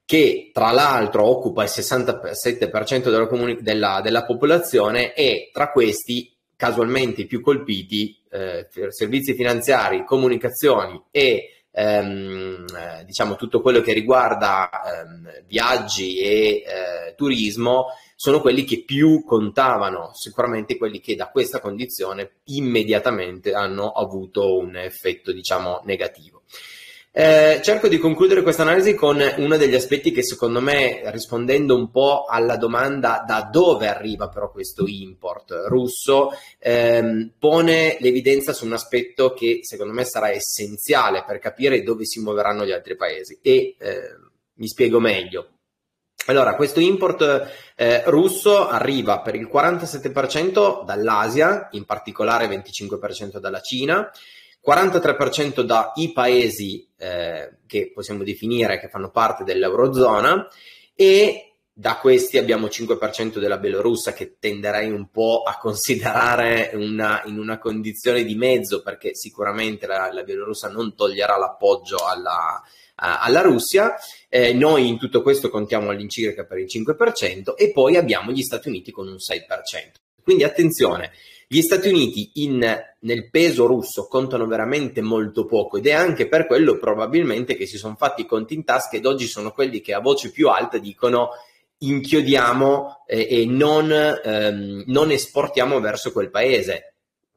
che 0.05 0.49
tra 0.51 0.71
l'altro 0.71 1.23
occupa 1.23 1.61
il 1.61 1.69
67% 1.69 3.11
della, 3.11 3.27
comuni- 3.27 3.61
della, 3.61 4.01
della 4.01 4.25
popolazione 4.25 5.13
e 5.13 5.51
tra 5.53 5.69
questi 5.69 6.35
casualmente 6.57 7.21
i 7.21 7.27
più 7.27 7.39
colpiti 7.39 8.19
eh, 8.29 8.67
servizi 8.89 9.33
finanziari, 9.35 10.03
comunicazioni 10.03 11.01
e 11.11 11.63
ehm, 11.71 12.65
eh, 12.75 13.05
diciamo 13.05 13.35
tutto 13.35 13.61
quello 13.61 13.81
che 13.81 13.93
riguarda 13.93 14.69
ehm, 14.69 15.43
viaggi 15.45 16.17
e 16.19 16.63
eh, 16.65 17.15
turismo 17.15 17.89
sono 18.15 18.41
quelli 18.41 18.63
che 18.63 18.83
più 18.83 19.23
contavano, 19.23 20.09
sicuramente 20.13 20.75
quelli 20.75 20.99
che 20.99 21.15
da 21.15 21.29
questa 21.29 21.59
condizione 21.59 22.39
immediatamente 22.45 23.53
hanno 23.53 23.91
avuto 23.91 24.57
un 24.57 24.75
effetto 24.75 25.31
diciamo 25.31 25.81
negativo. 25.85 26.41
Eh, 27.19 27.61
cerco 27.63 27.87
di 27.87 27.97
concludere 27.97 28.43
questa 28.43 28.61
analisi 28.61 28.93
con 28.93 29.19
uno 29.37 29.57
degli 29.57 29.73
aspetti 29.73 30.11
che 30.11 30.23
secondo 30.23 30.61
me, 30.61 31.01
rispondendo 31.05 31.75
un 31.75 31.89
po' 31.89 32.25
alla 32.25 32.57
domanda 32.57 33.23
da 33.25 33.49
dove 33.51 33.87
arriva 33.87 34.29
però 34.29 34.51
questo 34.51 34.85
import 34.85 35.63
russo, 35.65 36.29
ehm, 36.59 37.31
pone 37.39 37.97
l'evidenza 38.01 38.53
su 38.53 38.67
un 38.67 38.73
aspetto 38.73 39.33
che 39.33 39.61
secondo 39.63 39.93
me 39.93 40.05
sarà 40.05 40.29
essenziale 40.29 41.23
per 41.25 41.39
capire 41.39 41.81
dove 41.81 42.05
si 42.05 42.19
muoveranno 42.19 42.63
gli 42.63 42.71
altri 42.71 42.95
paesi. 42.95 43.39
E 43.41 43.75
eh, 43.79 44.15
mi 44.53 44.67
spiego 44.67 44.99
meglio. 44.99 45.53
Allora, 46.27 46.55
questo 46.55 46.79
import 46.79 47.51
eh, 47.75 48.03
russo 48.05 48.67
arriva 48.67 49.21
per 49.21 49.33
il 49.33 49.49
47% 49.51 50.85
dall'Asia, 50.85 51.69
in 51.71 51.85
particolare 51.85 52.45
25% 52.45 53.39
dalla 53.39 53.61
Cina, 53.61 54.07
43% 54.67 55.61
dai 55.61 56.11
paesi 56.11 56.85
eh, 56.97 57.59
che 57.65 57.91
possiamo 57.93 58.25
definire 58.25 58.79
che 58.81 58.89
fanno 58.89 59.11
parte 59.11 59.45
dell'Eurozona 59.45 60.45
e 60.93 61.53
da 61.71 61.97
questi 61.97 62.37
abbiamo 62.37 62.65
5% 62.65 63.37
della 63.37 63.59
Belorussia 63.59 64.11
che 64.11 64.37
tenderei 64.39 64.89
un 64.89 65.09
po' 65.09 65.43
a 65.45 65.57
considerare 65.57 66.71
una, 66.73 67.21
in 67.25 67.37
una 67.37 67.59
condizione 67.59 68.23
di 68.23 68.35
mezzo 68.35 68.81
perché 68.81 69.15
sicuramente 69.15 69.85
la, 69.85 70.11
la 70.11 70.23
Bielorussia 70.23 70.69
non 70.69 70.95
toglierà 70.95 71.37
l'appoggio 71.37 71.97
alla, 72.03 72.61
alla 72.95 73.41
Russia. 73.41 73.93
Eh, 74.27 74.53
noi 74.53 74.87
in 74.87 74.97
tutto 74.97 75.21
questo 75.21 75.51
contiamo 75.51 75.91
all'incirca 75.91 76.45
per 76.45 76.57
il 76.57 76.65
5% 76.65 77.53
e 77.55 77.71
poi 77.71 77.95
abbiamo 77.95 78.31
gli 78.31 78.41
Stati 78.41 78.69
Uniti 78.69 78.91
con 78.91 79.07
un 79.07 79.17
6%. 79.17 79.45
Quindi 80.23 80.43
attenzione, 80.43 81.11
gli 81.49 81.61
Stati 81.61 81.87
Uniti 81.87 82.31
in, 82.35 82.59
nel 82.99 83.29
peso 83.29 83.67
russo 83.67 84.07
contano 84.07 84.45
veramente 84.47 85.01
molto 85.01 85.45
poco 85.45 85.77
ed 85.77 85.87
è 85.87 85.93
anche 85.93 86.27
per 86.27 86.45
quello 86.45 86.77
probabilmente 86.77 87.55
che 87.55 87.65
si 87.65 87.77
sono 87.77 87.95
fatti 87.95 88.21
i 88.21 88.25
conti 88.25 88.53
in 88.53 88.65
tasca 88.65 88.97
ed 88.97 89.05
oggi 89.05 89.27
sono 89.27 89.51
quelli 89.51 89.79
che 89.79 89.93
a 89.93 90.01
voce 90.01 90.29
più 90.31 90.49
alta 90.49 90.77
dicono 90.77 91.29
inchiodiamo 91.77 93.03
eh, 93.07 93.27
e 93.29 93.45
non, 93.45 93.89
ehm, 93.91 94.83
non 94.87 95.11
esportiamo 95.11 95.79
verso 95.79 96.11
quel 96.11 96.29
paese. 96.29 96.95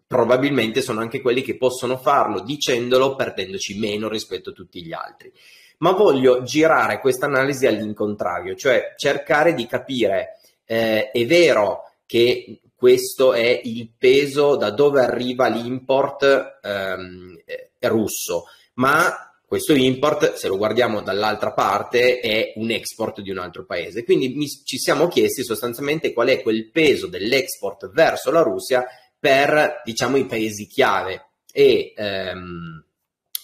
Probabilmente 0.08 0.82
sono 0.82 1.00
anche 1.00 1.20
quelli 1.20 1.42
che 1.42 1.56
possono 1.56 1.96
farlo 1.96 2.40
dicendolo 2.40 3.14
perdendoci 3.14 3.78
meno 3.78 4.08
rispetto 4.08 4.50
a 4.50 4.54
tutti 4.54 4.82
gli 4.82 4.92
altri. 4.92 5.32
Ma 5.78 5.92
voglio 5.92 6.42
girare 6.42 6.98
questa 6.98 7.26
analisi 7.26 7.66
all'incontrario, 7.66 8.56
cioè 8.56 8.94
cercare 8.96 9.54
di 9.54 9.66
capire, 9.66 10.40
eh, 10.64 11.12
è 11.12 11.26
vero 11.26 11.92
che 12.06 12.60
questo 12.80 13.34
è 13.34 13.60
il 13.64 13.90
peso 13.98 14.56
da 14.56 14.70
dove 14.70 15.02
arriva 15.02 15.48
l'import 15.48 16.60
ehm, 16.62 17.42
eh, 17.44 17.72
russo, 17.88 18.44
ma 18.76 19.34
questo 19.44 19.74
import, 19.74 20.32
se 20.32 20.48
lo 20.48 20.56
guardiamo 20.56 21.02
dall'altra 21.02 21.52
parte, 21.52 22.20
è 22.20 22.54
un 22.54 22.70
export 22.70 23.20
di 23.20 23.30
un 23.30 23.36
altro 23.36 23.66
paese. 23.66 24.02
Quindi 24.02 24.30
mi, 24.30 24.46
ci 24.46 24.78
siamo 24.78 25.08
chiesti 25.08 25.44
sostanzialmente 25.44 26.14
qual 26.14 26.28
è 26.28 26.40
quel 26.40 26.70
peso 26.70 27.06
dell'export 27.06 27.90
verso 27.90 28.30
la 28.30 28.40
Russia 28.40 28.86
per, 29.18 29.82
diciamo, 29.84 30.16
i 30.16 30.24
paesi 30.24 30.66
chiave. 30.66 31.32
E 31.52 31.92
ehm, 31.94 32.82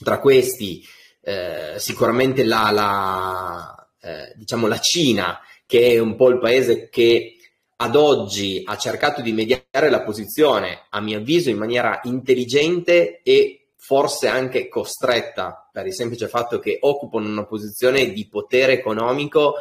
tra 0.02 0.18
questi 0.18 0.82
eh, 1.20 1.74
sicuramente 1.76 2.42
la, 2.42 2.70
la, 2.70 3.88
eh, 4.00 4.32
diciamo 4.34 4.66
la 4.66 4.78
Cina, 4.78 5.38
che 5.66 5.88
è 5.88 5.98
un 5.98 6.16
po' 6.16 6.30
il 6.30 6.38
paese 6.38 6.88
che 6.88 7.35
ad 7.76 7.94
oggi 7.94 8.62
ha 8.64 8.76
cercato 8.76 9.20
di 9.20 9.32
mediare 9.32 9.90
la 9.90 10.02
posizione, 10.02 10.86
a 10.90 11.00
mio 11.00 11.18
avviso, 11.18 11.50
in 11.50 11.58
maniera 11.58 12.00
intelligente 12.04 13.20
e 13.22 13.68
forse 13.76 14.26
anche 14.28 14.68
costretta, 14.68 15.68
per 15.70 15.86
il 15.86 15.94
semplice 15.94 16.28
fatto 16.28 16.58
che 16.58 16.78
occupano 16.80 17.28
una 17.28 17.44
posizione 17.44 18.10
di 18.12 18.26
potere 18.26 18.72
economico 18.72 19.54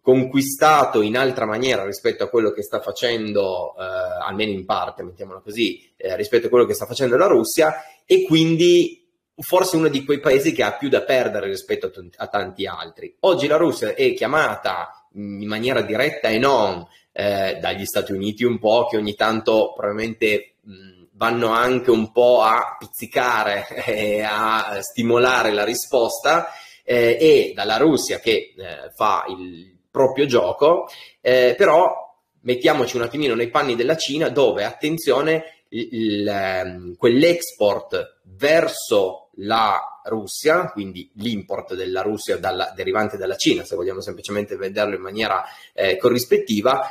conquistato 0.00 1.00
in 1.00 1.16
altra 1.16 1.46
maniera 1.46 1.84
rispetto 1.84 2.22
a 2.22 2.28
quello 2.28 2.52
che 2.52 2.62
sta 2.62 2.80
facendo, 2.80 3.74
eh, 3.76 3.82
almeno 4.24 4.52
in 4.52 4.64
parte, 4.64 5.02
mettiamola 5.02 5.40
così, 5.40 5.92
eh, 5.96 6.14
rispetto 6.14 6.46
a 6.46 6.48
quello 6.48 6.64
che 6.64 6.74
sta 6.74 6.86
facendo 6.86 7.16
la 7.16 7.26
Russia 7.26 7.74
e 8.04 8.22
quindi 8.22 9.04
forse 9.38 9.76
uno 9.76 9.88
di 9.88 10.04
quei 10.04 10.20
paesi 10.20 10.52
che 10.52 10.62
ha 10.62 10.76
più 10.76 10.88
da 10.88 11.02
perdere 11.02 11.48
rispetto 11.48 11.86
a, 11.86 11.90
t- 11.90 12.14
a 12.16 12.28
tanti 12.28 12.66
altri. 12.66 13.16
Oggi 13.20 13.48
la 13.48 13.56
Russia 13.56 13.94
è 13.94 14.14
chiamata 14.14 15.05
in 15.16 15.46
maniera 15.46 15.82
diretta 15.82 16.28
e 16.28 16.38
non 16.38 16.86
eh, 17.12 17.58
dagli 17.60 17.84
Stati 17.84 18.12
Uniti 18.12 18.44
un 18.44 18.58
po', 18.58 18.86
che 18.86 18.96
ogni 18.96 19.14
tanto 19.14 19.72
probabilmente 19.74 20.56
mh, 20.60 21.06
vanno 21.12 21.48
anche 21.48 21.90
un 21.90 22.12
po' 22.12 22.42
a 22.42 22.76
pizzicare 22.78 23.66
e 23.86 24.22
a 24.22 24.78
stimolare 24.80 25.52
la 25.52 25.64
risposta, 25.64 26.48
eh, 26.84 27.16
e 27.18 27.52
dalla 27.54 27.78
Russia 27.78 28.20
che 28.20 28.54
eh, 28.56 28.90
fa 28.94 29.24
il 29.28 29.74
proprio 29.90 30.26
gioco, 30.26 30.88
eh, 31.20 31.54
però 31.56 32.04
mettiamoci 32.42 32.96
un 32.96 33.02
attimino 33.02 33.34
nei 33.34 33.50
panni 33.50 33.74
della 33.74 33.96
Cina 33.96 34.28
dove, 34.28 34.62
attenzione, 34.64 35.64
il, 35.70 35.88
il, 35.90 36.28
ehm, 36.28 36.96
quell'export 36.96 38.20
verso 38.22 39.25
la 39.36 40.00
Russia, 40.04 40.70
quindi 40.70 41.10
l'import 41.14 41.74
della 41.74 42.02
Russia 42.02 42.36
dalla, 42.36 42.72
derivante 42.74 43.16
dalla 43.16 43.36
Cina, 43.36 43.64
se 43.64 43.76
vogliamo 43.76 44.00
semplicemente 44.00 44.56
vederlo 44.56 44.94
in 44.94 45.02
maniera 45.02 45.44
eh, 45.74 45.96
corrispettiva, 45.96 46.88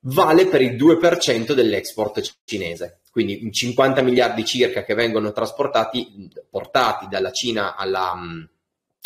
vale 0.00 0.46
per 0.46 0.62
il 0.62 0.76
2% 0.76 1.52
dell'export 1.52 2.38
cinese. 2.44 3.00
Quindi 3.10 3.52
50 3.52 4.02
miliardi 4.02 4.44
circa 4.44 4.82
che 4.82 4.94
vengono 4.94 5.32
trasportati, 5.32 6.28
portati 6.50 7.06
dalla 7.08 7.30
Cina 7.30 7.76
alla, 7.76 8.12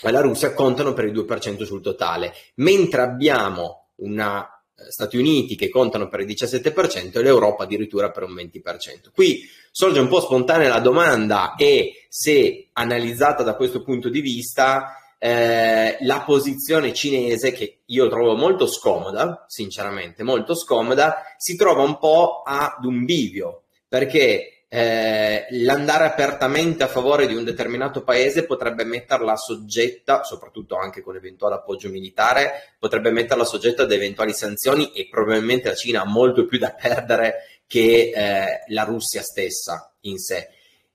alla 0.02 0.20
Russia, 0.20 0.54
contano 0.54 0.94
per 0.94 1.04
il 1.04 1.12
2% 1.12 1.64
sul 1.64 1.82
totale, 1.82 2.32
mentre 2.54 3.02
abbiamo 3.02 3.88
una 3.96 4.48
eh, 4.74 4.90
Stati 4.90 5.16
Uniti 5.16 5.56
che 5.56 5.68
contano 5.68 6.08
per 6.08 6.20
il 6.20 6.26
17% 6.26 7.18
e 7.18 7.22
l'Europa 7.22 7.64
addirittura 7.64 8.10
per 8.10 8.22
un 8.22 8.34
20%. 8.34 9.10
Qui 9.12 9.42
sorge 9.78 10.00
un 10.00 10.08
po' 10.08 10.18
spontanea 10.18 10.68
la 10.68 10.80
domanda 10.80 11.54
e 11.54 12.06
se 12.08 12.70
analizzata 12.72 13.44
da 13.44 13.54
questo 13.54 13.84
punto 13.84 14.08
di 14.08 14.20
vista 14.20 14.96
eh, 15.18 15.96
la 16.00 16.22
posizione 16.26 16.92
cinese, 16.92 17.52
che 17.52 17.82
io 17.84 18.08
trovo 18.08 18.34
molto 18.34 18.66
scomoda, 18.66 19.44
sinceramente, 19.46 20.24
molto 20.24 20.56
scomoda, 20.56 21.22
si 21.36 21.54
trova 21.54 21.82
un 21.82 21.96
po' 21.96 22.42
ad 22.44 22.84
un 22.86 23.04
bivio, 23.04 23.66
perché 23.86 24.64
eh, 24.66 25.46
l'andare 25.50 26.06
apertamente 26.06 26.82
a 26.82 26.88
favore 26.88 27.28
di 27.28 27.36
un 27.36 27.44
determinato 27.44 28.02
paese 28.02 28.46
potrebbe 28.46 28.82
metterla 28.82 29.36
soggetta, 29.36 30.24
soprattutto 30.24 30.76
anche 30.76 31.02
con 31.02 31.14
eventuale 31.14 31.54
appoggio 31.54 31.88
militare, 31.88 32.74
potrebbe 32.80 33.12
metterla 33.12 33.44
soggetta 33.44 33.84
ad 33.84 33.92
eventuali 33.92 34.34
sanzioni 34.34 34.90
e 34.92 35.06
probabilmente 35.08 35.68
la 35.68 35.74
Cina 35.76 36.00
ha 36.02 36.04
molto 36.04 36.44
più 36.46 36.58
da 36.58 36.72
perdere 36.72 37.57
che 37.68 38.10
eh, 38.12 38.64
la 38.68 38.82
Russia 38.82 39.22
stessa 39.22 39.94
in 40.00 40.18
sé. 40.18 40.48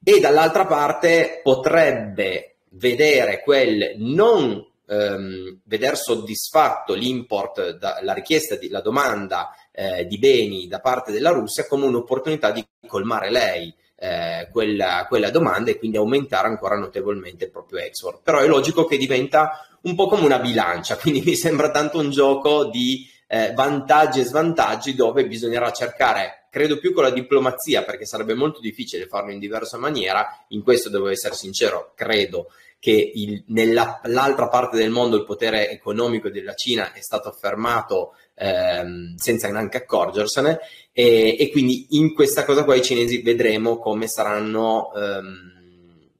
E 0.04 0.20
dall'altra 0.20 0.66
parte 0.66 1.40
potrebbe 1.42 2.56
vedere 2.72 3.42
quel 3.42 3.94
non, 4.00 4.66
ehm, 4.86 5.60
veder 5.64 5.96
soddisfatto 5.96 6.94
l'import, 6.94 7.78
da, 7.78 8.00
la 8.02 8.14
richiesta, 8.14 8.56
di, 8.56 8.68
la 8.68 8.82
domanda 8.82 9.56
eh, 9.72 10.06
di 10.06 10.18
beni 10.18 10.68
da 10.68 10.82
parte 10.82 11.14
della 11.14 11.30
Russia 11.30 11.66
come 11.68 11.86
un'opportunità 11.86 12.52
di 12.52 12.66
colmare 12.86 13.32
lei 13.32 13.74
eh, 13.96 14.50
quella, 14.52 15.06
quella, 15.08 15.30
domanda 15.30 15.72
e 15.72 15.78
quindi 15.78 15.96
aumentare 15.96 16.48
ancora 16.48 16.76
notevolmente 16.78 17.46
il 17.46 17.52
proprio 17.52 17.80
export. 17.80 18.20
Però 18.22 18.40
è 18.40 18.48
logico 18.48 18.86
che 18.86 18.98
diventa 18.98 19.66
un 19.84 19.96
po' 19.96 20.08
come 20.08 20.26
una 20.26 20.40
bilancia, 20.40 20.98
quindi 21.00 21.22
mi 21.22 21.36
sembra 21.36 21.72
tanto 21.72 22.00
un 22.00 22.10
gioco 22.10 22.66
di 22.66 23.10
eh, 23.28 23.54
vantaggi 23.54 24.20
e 24.20 24.26
svantaggi 24.26 24.94
dove 24.94 25.26
bisognerà 25.26 25.72
cercare, 25.72 26.43
credo 26.54 26.78
più 26.78 26.94
con 26.94 27.02
la 27.02 27.10
diplomazia, 27.10 27.84
perché 27.84 28.06
sarebbe 28.06 28.36
molto 28.36 28.60
difficile 28.60 29.08
farlo 29.08 29.32
in 29.32 29.40
diversa 29.40 29.80
maniera, 29.80 30.46
in 30.50 30.62
questo 30.62 30.88
devo 30.88 31.08
essere 31.08 31.34
sincero, 31.34 31.94
credo 31.96 32.52
che 32.78 33.12
il, 33.16 33.44
nell'altra 33.48 34.50
parte 34.50 34.78
del 34.78 34.92
mondo 34.92 35.18
il 35.18 35.26
potere 35.26 35.72
economico 35.72 36.30
della 36.30 36.54
Cina 36.54 36.94
è 36.94 37.02
stato 37.02 37.28
affermato 37.28 38.14
ehm, 38.36 39.16
senza 39.16 39.50
neanche 39.50 39.78
accorgersene. 39.78 40.60
E, 40.92 41.38
e, 41.40 41.50
quindi 41.50 41.88
in 41.98 42.14
questa 42.14 42.46
cosa 42.46 42.64
qua 42.64 42.76
i 42.76 42.84
cinesi 42.84 43.24
vedremo 43.24 43.80
come 43.80 44.06
saranno 44.08 44.94
ehm, 44.94 46.12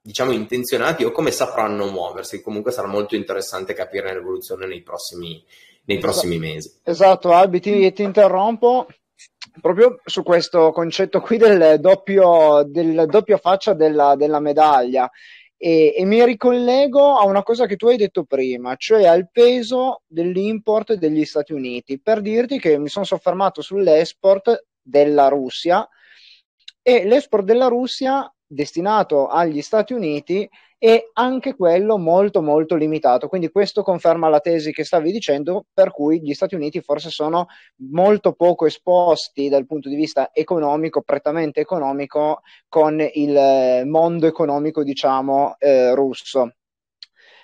diciamo 0.00 0.32
intenzionati 0.32 1.04
o 1.04 1.12
come 1.12 1.32
sapranno 1.32 1.90
muoversi. 1.90 2.40
Comunque 2.40 2.72
sarà 2.72 2.88
molto 2.88 3.14
interessante 3.14 3.74
capire 3.74 4.14
l'evoluzione 4.14 4.66
nei 4.66 4.80
prossimi, 4.80 5.44
nei 5.84 5.98
prossimi 5.98 6.36
esatto. 6.36 6.50
mesi. 6.50 6.80
Esatto 6.82 7.32
Albi 7.32 7.60
ti, 7.60 7.92
ti 7.92 8.02
interrompo 8.02 8.86
proprio 9.60 10.00
su 10.04 10.22
questo 10.22 10.70
concetto 10.72 11.20
qui 11.20 11.36
del 11.36 11.78
doppio, 11.80 12.64
del 12.66 13.06
doppio 13.06 13.36
faccia 13.38 13.74
della, 13.74 14.16
della 14.16 14.40
medaglia. 14.40 15.10
E, 15.56 15.94
e, 15.96 16.04
mi 16.04 16.24
ricollego 16.24 17.16
a 17.16 17.24
una 17.24 17.44
cosa 17.44 17.66
che 17.66 17.76
tu 17.76 17.86
hai 17.86 17.96
detto 17.96 18.24
prima, 18.24 18.74
cioè 18.74 19.06
al 19.06 19.30
peso 19.30 20.02
dell'import 20.08 20.94
degli 20.94 21.24
Stati 21.24 21.52
Uniti, 21.52 22.00
per 22.00 22.20
dirti 22.20 22.58
che 22.58 22.78
mi 22.78 22.88
sono 22.88 23.04
soffermato 23.04 23.62
sull'export 23.62 24.66
della 24.82 25.28
Russia 25.28 25.88
e 26.82 27.04
l'export 27.04 27.44
della 27.44 27.68
Russia 27.68 28.28
destinato 28.44 29.28
agli 29.28 29.62
Stati 29.62 29.92
Uniti 29.92 30.48
e 30.84 31.10
anche 31.12 31.54
quello 31.54 31.96
molto 31.96 32.42
molto 32.42 32.74
limitato. 32.74 33.28
Quindi 33.28 33.52
questo 33.52 33.84
conferma 33.84 34.28
la 34.28 34.40
tesi 34.40 34.72
che 34.72 34.82
stavi 34.82 35.12
dicendo, 35.12 35.66
per 35.72 35.92
cui 35.92 36.20
gli 36.20 36.34
Stati 36.34 36.56
Uniti 36.56 36.80
forse 36.80 37.08
sono 37.08 37.46
molto 37.90 38.32
poco 38.32 38.66
esposti 38.66 39.48
dal 39.48 39.64
punto 39.64 39.88
di 39.88 39.94
vista 39.94 40.30
economico, 40.32 41.02
prettamente 41.02 41.60
economico, 41.60 42.40
con 42.68 42.98
il 43.00 43.36
eh, 43.36 43.84
mondo 43.84 44.26
economico, 44.26 44.82
diciamo, 44.82 45.54
eh, 45.60 45.94
russo. 45.94 46.50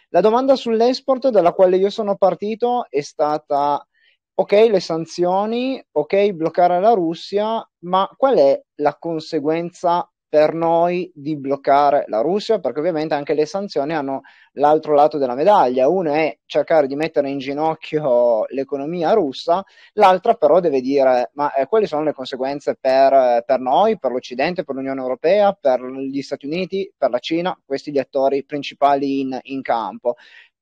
La 0.08 0.20
domanda 0.20 0.56
sull'export 0.56 1.28
dalla 1.28 1.52
quale 1.52 1.76
io 1.76 1.90
sono 1.90 2.16
partito 2.16 2.86
è 2.88 3.02
stata 3.02 3.86
ok 4.34 4.52
le 4.68 4.80
sanzioni, 4.80 5.80
ok 5.92 6.32
bloccare 6.32 6.80
la 6.80 6.92
Russia, 6.92 7.64
ma 7.84 8.10
qual 8.16 8.36
è 8.38 8.60
la 8.78 8.96
conseguenza 8.98 10.10
per 10.28 10.52
noi 10.52 11.10
di 11.14 11.36
bloccare 11.36 12.04
la 12.08 12.20
Russia, 12.20 12.58
perché 12.58 12.80
ovviamente 12.80 13.14
anche 13.14 13.34
le 13.34 13.46
sanzioni 13.46 13.94
hanno 13.94 14.22
l'altro 14.52 14.94
lato 14.94 15.16
della 15.16 15.34
medaglia. 15.34 15.88
Uno 15.88 16.12
è 16.12 16.38
cercare 16.44 16.86
di 16.86 16.96
mettere 16.96 17.30
in 17.30 17.38
ginocchio 17.38 18.44
l'economia 18.48 19.12
russa, 19.12 19.64
l'altra 19.94 20.34
però 20.34 20.60
deve 20.60 20.80
dire 20.80 21.30
ma 21.34 21.52
eh, 21.54 21.66
quali 21.66 21.86
sono 21.86 22.02
le 22.02 22.12
conseguenze 22.12 22.76
per, 22.78 23.42
per, 23.46 23.60
noi, 23.60 23.98
per 23.98 24.12
l'Occidente, 24.12 24.64
per 24.64 24.74
l'Unione 24.74 25.00
Europea, 25.00 25.56
per 25.58 25.80
gli 25.82 26.20
Stati 26.20 26.46
Uniti, 26.46 26.92
per 26.96 27.10
la 27.10 27.18
Cina, 27.18 27.58
questi 27.64 27.90
gli 27.90 27.98
attori 27.98 28.44
principali 28.44 29.20
in, 29.20 29.38
in 29.42 29.62
campo 29.62 30.16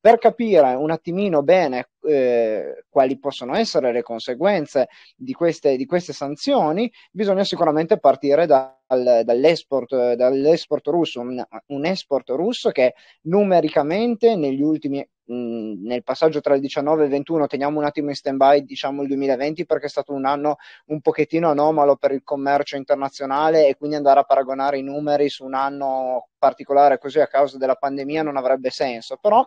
per 0.07 0.19
capire 0.19 0.75
un 0.75 0.93
attimino 0.93 1.43
bene 1.43 1.89
eh, 2.03 2.85
quali 2.89 3.19
possono 3.19 3.57
essere 3.57 3.91
le 3.91 4.03
conseguenze 4.03 4.87
di 5.17 5.33
queste, 5.33 5.77
di 5.77 5.85
queste 5.85 6.13
sanzioni, 6.13 6.89
bisogna 7.11 7.43
sicuramente 7.43 7.99
partire 7.99 8.47
dal, 8.47 8.77
dall'esport, 8.87 10.13
dall'esport 10.13 10.87
russo, 10.87 11.19
un, 11.19 11.45
un, 11.67 11.85
export 11.85 12.29
russo 12.29 12.71
che 12.71 12.95
numericamente 13.23 14.37
negli 14.37 14.63
ultimi 14.63 15.05
mh, 15.25 15.85
nel 15.85 16.05
passaggio 16.05 16.41
tra 16.41 16.55
il 16.55 16.61
19 16.61 17.01
e 17.01 17.05
il 17.07 17.11
21 17.11 17.49
teniamo 17.49 17.81
un 17.81 17.85
attimo 17.85 18.11
in 18.11 18.15
stand 18.15 18.37
by 18.37 18.65
diciamo 18.65 19.03
il 19.03 19.09
2020 19.09 19.67
perché 19.67 19.87
è 19.87 19.89
stato 19.89 20.13
un 20.13 20.25
anno 20.25 20.59
un 20.87 21.01
pochettino 21.01 21.51
anomalo 21.51 21.97
per 21.97 22.13
il 22.13 22.23
commercio 22.23 22.77
internazionale 22.77 23.67
e 23.67 23.75
quindi 23.75 23.97
andare 23.97 24.21
a 24.21 24.23
paragonare 24.23 24.79
i 24.79 24.85
numeri 24.85 25.29
su 25.29 25.45
un 25.45 25.55
anno 25.55 26.29
particolare 26.39 26.99
così 26.99 27.19
a 27.19 27.27
causa 27.27 27.59
della 27.59 27.75
pandemia 27.75 28.23
non 28.23 28.37
avrebbe 28.37 28.71
senso 28.71 29.19
però 29.21 29.45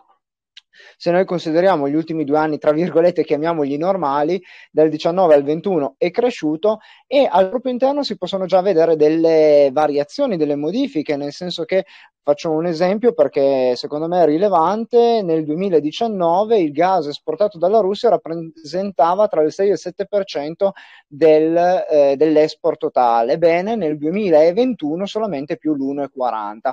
se 0.96 1.10
noi 1.10 1.24
consideriamo 1.24 1.88
gli 1.88 1.94
ultimi 1.94 2.24
due 2.24 2.38
anni, 2.38 2.58
tra 2.58 2.72
virgolette, 2.72 3.24
chiamiamoli 3.24 3.76
normali, 3.76 4.42
dal 4.70 4.88
19 4.88 5.34
al 5.34 5.42
21 5.42 5.94
è 5.98 6.10
cresciuto 6.10 6.78
e 7.06 7.28
al 7.30 7.48
proprio 7.48 7.72
interno 7.72 8.02
si 8.02 8.16
possono 8.16 8.46
già 8.46 8.60
vedere 8.60 8.96
delle 8.96 9.70
variazioni, 9.72 10.36
delle 10.36 10.56
modifiche, 10.56 11.16
nel 11.16 11.32
senso 11.32 11.64
che 11.64 11.84
faccio 12.22 12.50
un 12.50 12.66
esempio 12.66 13.12
perché 13.14 13.74
secondo 13.76 14.06
me 14.06 14.22
è 14.22 14.26
rilevante, 14.26 15.22
nel 15.22 15.44
2019 15.44 16.58
il 16.58 16.72
gas 16.72 17.06
esportato 17.06 17.58
dalla 17.58 17.80
Russia 17.80 18.10
rappresentava 18.10 19.26
tra 19.26 19.42
il 19.42 19.52
6 19.52 19.68
e 19.68 19.72
il 19.72 19.78
7% 19.80 20.68
del, 21.06 21.84
eh, 21.90 22.14
dell'export 22.16 22.78
totale, 22.78 23.38
bene 23.38 23.74
nel 23.74 23.96
2021 23.96 25.06
solamente 25.06 25.56
più 25.56 25.74
l'1,40. 25.74 26.72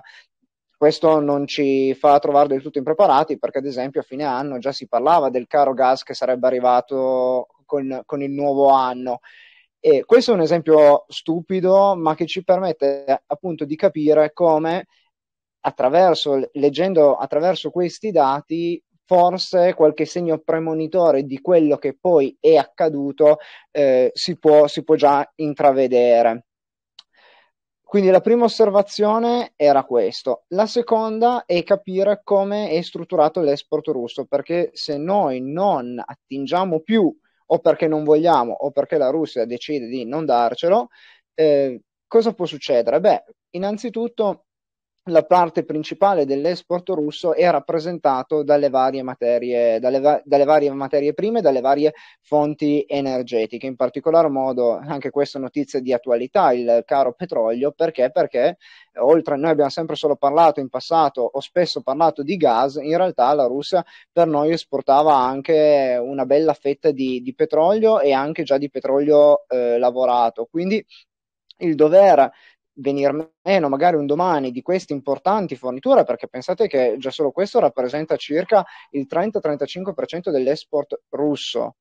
Questo 0.77 1.19
non 1.19 1.47
ci 1.47 1.95
fa 1.95 2.19
trovare 2.19 2.49
del 2.49 2.61
tutto 2.61 2.77
impreparati 2.77 3.39
perché 3.39 3.57
ad 3.57 3.65
esempio 3.65 4.01
a 4.01 4.03
fine 4.03 4.23
anno 4.25 4.59
già 4.59 4.71
si 4.71 4.87
parlava 4.87 5.31
del 5.31 5.47
caro 5.47 5.73
gas 5.73 6.03
che 6.03 6.13
sarebbe 6.13 6.45
arrivato 6.45 7.47
con, 7.65 8.01
con 8.05 8.21
il 8.21 8.29
nuovo 8.29 8.69
anno. 8.69 9.21
E 9.79 10.03
questo 10.05 10.31
è 10.31 10.33
un 10.35 10.41
esempio 10.41 11.05
stupido, 11.07 11.95
ma 11.95 12.13
che 12.13 12.27
ci 12.27 12.43
permette 12.43 13.23
appunto 13.25 13.65
di 13.65 13.75
capire 13.75 14.33
come 14.33 14.85
attraverso, 15.61 16.49
leggendo 16.53 17.15
attraverso 17.15 17.71
questi 17.71 18.11
dati, 18.11 18.81
forse 19.05 19.73
qualche 19.73 20.05
segno 20.05 20.39
premonitore 20.39 21.23
di 21.23 21.39
quello 21.41 21.77
che 21.77 21.97
poi 21.99 22.35
è 22.39 22.55
accaduto 22.55 23.37
eh, 23.71 24.11
si, 24.13 24.37
può, 24.37 24.67
si 24.67 24.83
può 24.83 24.95
già 24.95 25.27
intravedere. 25.35 26.46
Quindi 27.87 28.09
la 28.09 28.19
prima 28.19 28.43
osservazione 28.43 29.53
era 29.55 29.85
questo. 29.85 30.43
La 30.49 30.65
seconda 30.65 31.45
è 31.45 31.63
capire 31.63 32.19
come 32.21 32.69
è 32.69 32.81
strutturato 32.81 33.39
l'export 33.39 33.87
russo, 33.87 34.25
perché 34.25 34.71
se 34.73 34.97
noi 34.97 35.39
non 35.39 35.97
attingiamo 36.05 36.81
più 36.81 37.09
o 37.45 37.59
perché 37.59 37.87
non 37.87 38.03
vogliamo 38.03 38.51
o 38.51 38.71
perché 38.71 38.97
la 38.97 39.09
Russia 39.09 39.45
decide 39.45 39.87
di 39.87 40.03
non 40.05 40.25
darcelo, 40.25 40.89
eh, 41.33 41.81
cosa 42.05 42.33
può 42.33 42.45
succedere? 42.45 42.99
Beh, 42.99 43.23
innanzitutto 43.51 44.46
la 45.07 45.23
parte 45.23 45.63
principale 45.63 46.25
dell'export 46.25 46.89
russo 46.89 47.33
è 47.33 47.49
rappresentato 47.49 48.43
dalle 48.43 48.69
varie 48.69 49.03
materie, 49.03 49.79
dalle, 49.79 49.99
va- 49.99 50.21
dalle 50.23 50.43
varie 50.43 50.71
materie 50.71 51.13
prime, 51.13 51.41
dalle 51.41 51.61
varie 51.61 51.93
fonti 52.21 52.85
energetiche, 52.87 53.67
in 53.67 53.75
particolar 53.75 54.29
modo 54.29 54.77
anche 54.77 55.09
questa 55.09 55.39
notizia 55.39 55.79
di 55.79 55.93
attualità, 55.93 56.51
il 56.51 56.83
caro 56.85 57.13
petrolio, 57.13 57.71
perché? 57.71 58.11
Perché 58.11 58.57
oltre 58.99 59.37
noi 59.37 59.51
abbiamo 59.51 59.69
sempre 59.69 59.95
solo 59.95 60.15
parlato 60.15 60.59
in 60.59 60.69
passato 60.69 61.21
o 61.21 61.39
spesso 61.39 61.81
parlato 61.81 62.23
di 62.23 62.35
gas, 62.35 62.75
in 62.75 62.97
realtà 62.97 63.33
la 63.33 63.45
Russia 63.45 63.83
per 64.11 64.27
noi 64.27 64.51
esportava 64.51 65.15
anche 65.15 65.97
una 66.01 66.25
bella 66.25 66.53
fetta 66.53 66.91
di, 66.91 67.21
di 67.21 67.33
petrolio 67.33 67.99
e 67.99 68.11
anche 68.11 68.43
già 68.43 68.57
di 68.57 68.69
petrolio 68.69 69.45
eh, 69.47 69.77
lavorato. 69.77 70.47
Quindi 70.49 70.83
il 71.59 71.75
dover 71.75 72.29
venir 72.79 73.31
meno 73.41 73.69
magari 73.69 73.95
un 73.95 74.05
domani 74.05 74.51
di 74.51 74.61
queste 74.61 74.93
importanti 74.93 75.55
forniture, 75.55 76.03
perché 76.03 76.27
pensate 76.27 76.67
che 76.67 76.95
già 76.97 77.11
solo 77.11 77.31
questo 77.31 77.59
rappresenta 77.59 78.15
circa 78.15 78.65
il 78.91 79.07
30-35% 79.09 80.29
dell'export 80.29 81.01
russo. 81.09 81.77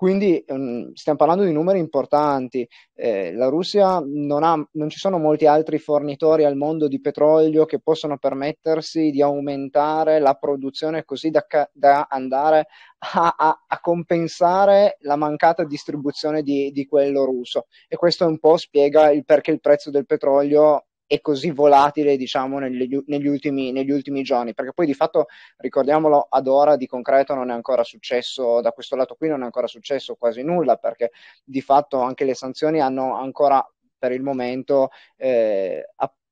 Quindi 0.00 0.42
um, 0.46 0.94
stiamo 0.94 1.18
parlando 1.18 1.44
di 1.44 1.52
numeri 1.52 1.78
importanti. 1.78 2.66
Eh, 2.94 3.34
la 3.34 3.48
Russia 3.48 4.02
non, 4.02 4.42
ha, 4.42 4.56
non 4.72 4.88
ci 4.88 4.96
sono 4.96 5.18
molti 5.18 5.44
altri 5.44 5.78
fornitori 5.78 6.46
al 6.46 6.56
mondo 6.56 6.88
di 6.88 7.02
petrolio 7.02 7.66
che 7.66 7.80
possono 7.80 8.16
permettersi 8.16 9.10
di 9.10 9.20
aumentare 9.20 10.18
la 10.18 10.32
produzione 10.32 11.04
così 11.04 11.28
da, 11.28 11.44
da 11.70 12.06
andare 12.08 12.68
a, 13.12 13.34
a, 13.36 13.64
a, 13.66 13.80
compensare 13.80 14.96
la 15.00 15.16
mancata 15.16 15.64
distribuzione 15.64 16.40
di, 16.40 16.70
di 16.70 16.86
quello 16.86 17.26
russo. 17.26 17.66
E 17.86 17.96
questo 17.96 18.26
un 18.26 18.38
po' 18.38 18.56
spiega 18.56 19.10
il 19.10 19.26
perché 19.26 19.50
il 19.50 19.60
prezzo 19.60 19.90
del 19.90 20.06
petrolio 20.06 20.86
è 21.10 21.20
così 21.20 21.50
volatile, 21.50 22.16
diciamo, 22.16 22.60
negli, 22.60 23.02
negli, 23.06 23.26
ultimi, 23.26 23.72
negli, 23.72 23.90
ultimi, 23.90 24.22
giorni, 24.22 24.54
perché 24.54 24.72
poi 24.72 24.86
di 24.86 24.94
fatto, 24.94 25.26
ricordiamolo, 25.56 26.28
ad 26.30 26.46
ora 26.46 26.76
di 26.76 26.86
concreto 26.86 27.34
non 27.34 27.50
è 27.50 27.52
ancora 27.52 27.82
successo, 27.82 28.60
da 28.60 28.70
questo 28.70 28.94
lato 28.94 29.16
qui 29.16 29.26
non 29.26 29.40
è 29.40 29.44
ancora 29.44 29.66
successo 29.66 30.14
quasi 30.14 30.42
nulla, 30.44 30.76
perché 30.76 31.10
di 31.42 31.60
fatto 31.62 31.98
anche 32.00 32.24
le 32.24 32.34
sanzioni 32.34 32.80
hanno 32.80 33.16
ancora 33.16 33.60
per 33.98 34.12
il 34.12 34.22
momento 34.22 34.90
eh, 35.16 35.84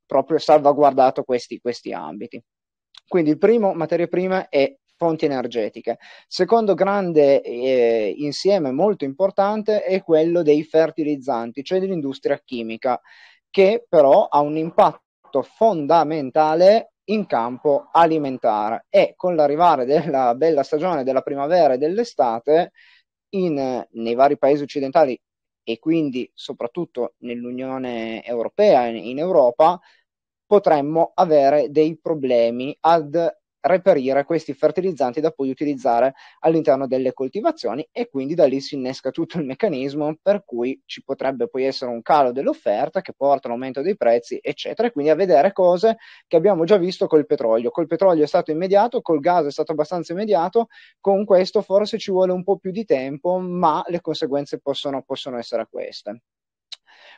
proprio 0.07 0.39
salvaguardato 0.39 1.25
questi, 1.25 1.59
questi 1.59 1.93
ambiti. 1.93 2.41
Quindi 3.09 3.31
il 3.31 3.39
primo, 3.39 3.75
materie 3.75 4.07
prime, 4.07 4.47
è 4.49 4.77
fonti 4.95 5.25
energetiche. 5.25 5.99
Secondo 6.29 6.75
grande 6.75 7.43
eh, 7.43 8.15
insieme 8.17 8.71
molto 8.71 9.05
importante 9.05 9.83
è 9.83 10.05
quello 10.05 10.43
dei 10.43 10.63
fertilizzanti, 10.63 11.65
cioè 11.65 11.81
dell'industria 11.81 12.41
chimica, 12.45 13.01
che 13.59 13.85
però 13.89 14.29
ha 14.29 14.39
un 14.39 14.57
impatto 14.57 15.43
fondamentale 15.43 16.93
in 17.07 17.27
campo 17.27 17.89
alimentare. 17.91 18.87
E 18.89 19.15
con 19.17 19.35
l'arrivare 19.35 19.85
della 19.85 20.33
bella 20.37 20.63
stagione 20.63 21.03
della 21.03 21.23
primavera 21.23 21.75
e 21.75 21.79
dell'estate 21.79 22.71
in, 23.31 23.85
nei 23.91 24.15
vari 24.15 24.39
paesi 24.39 24.63
occidentali 24.63 25.21
e 25.65 25.81
quindi 25.81 26.31
soprattutto 26.35 27.15
nell'Unione 27.19 28.25
Europea, 28.25 28.87
in 28.87 29.19
Europa, 29.19 29.81
potremmo 30.47 31.11
avere 31.15 31.69
dei 31.73 31.99
problemi 31.99 32.77
ad 32.79 33.38
reperire 33.61 34.25
questi 34.25 34.53
fertilizzanti 34.55 35.21
da 35.21 35.31
poi 35.31 35.51
utilizzare 35.51 36.15
all'interno 36.41 36.87
delle 36.87 37.13
coltivazioni 37.13 37.87
e 37.93 38.09
quindi 38.09 38.35
da 38.35 38.47
lì 38.47 38.61
si 38.61 38.75
innesca 38.77 39.11
tutto 39.11 39.39
il 39.39 39.45
meccanismo 39.45 40.17
per 40.23 40.45
cui 40.45 40.81
ci 40.87 41.03
potrebbe 41.03 41.49
poi 41.49 41.65
essere 41.65 41.91
un 41.91 42.03
calo 42.03 42.33
dell'offerta 42.33 43.01
che 43.01 43.13
porta 43.15 43.49
all'aumento 43.49 43.83
dei 43.83 43.97
prezzi 43.97 44.39
eccetera. 44.41 44.89
E 44.89 44.93
quindi 44.93 45.11
a 45.11 45.15
vedere 45.15 45.53
cose 45.53 45.99
che 46.27 46.37
abbiamo 46.37 46.65
già 46.65 46.77
visto 46.77 47.07
col 47.07 47.27
petrolio. 47.27 47.71
Col 47.71 47.87
petrolio 47.87 48.25
è 48.25 48.27
stato 48.27 48.51
immediato 48.51 49.01
col 49.01 49.21
gas 49.21 49.47
è 49.47 49.51
stato 49.51 49.73
abbastanza 49.73 50.13
immediato 50.13 50.69
con 51.01 51.25
questo 51.25 51.63
forse 51.63 51.99
ci 51.99 52.11
vuole 52.11 52.33
un 52.33 52.45
po' 52.45 52.59
più 52.59 52.71
di 52.71 52.85
tempo 52.85 53.39
ma 53.39 53.83
le 53.89 54.01
conseguenze 54.01 54.61
possono, 54.61 55.03
possono 55.03 55.39
essere 55.39 55.67
queste 55.71 56.21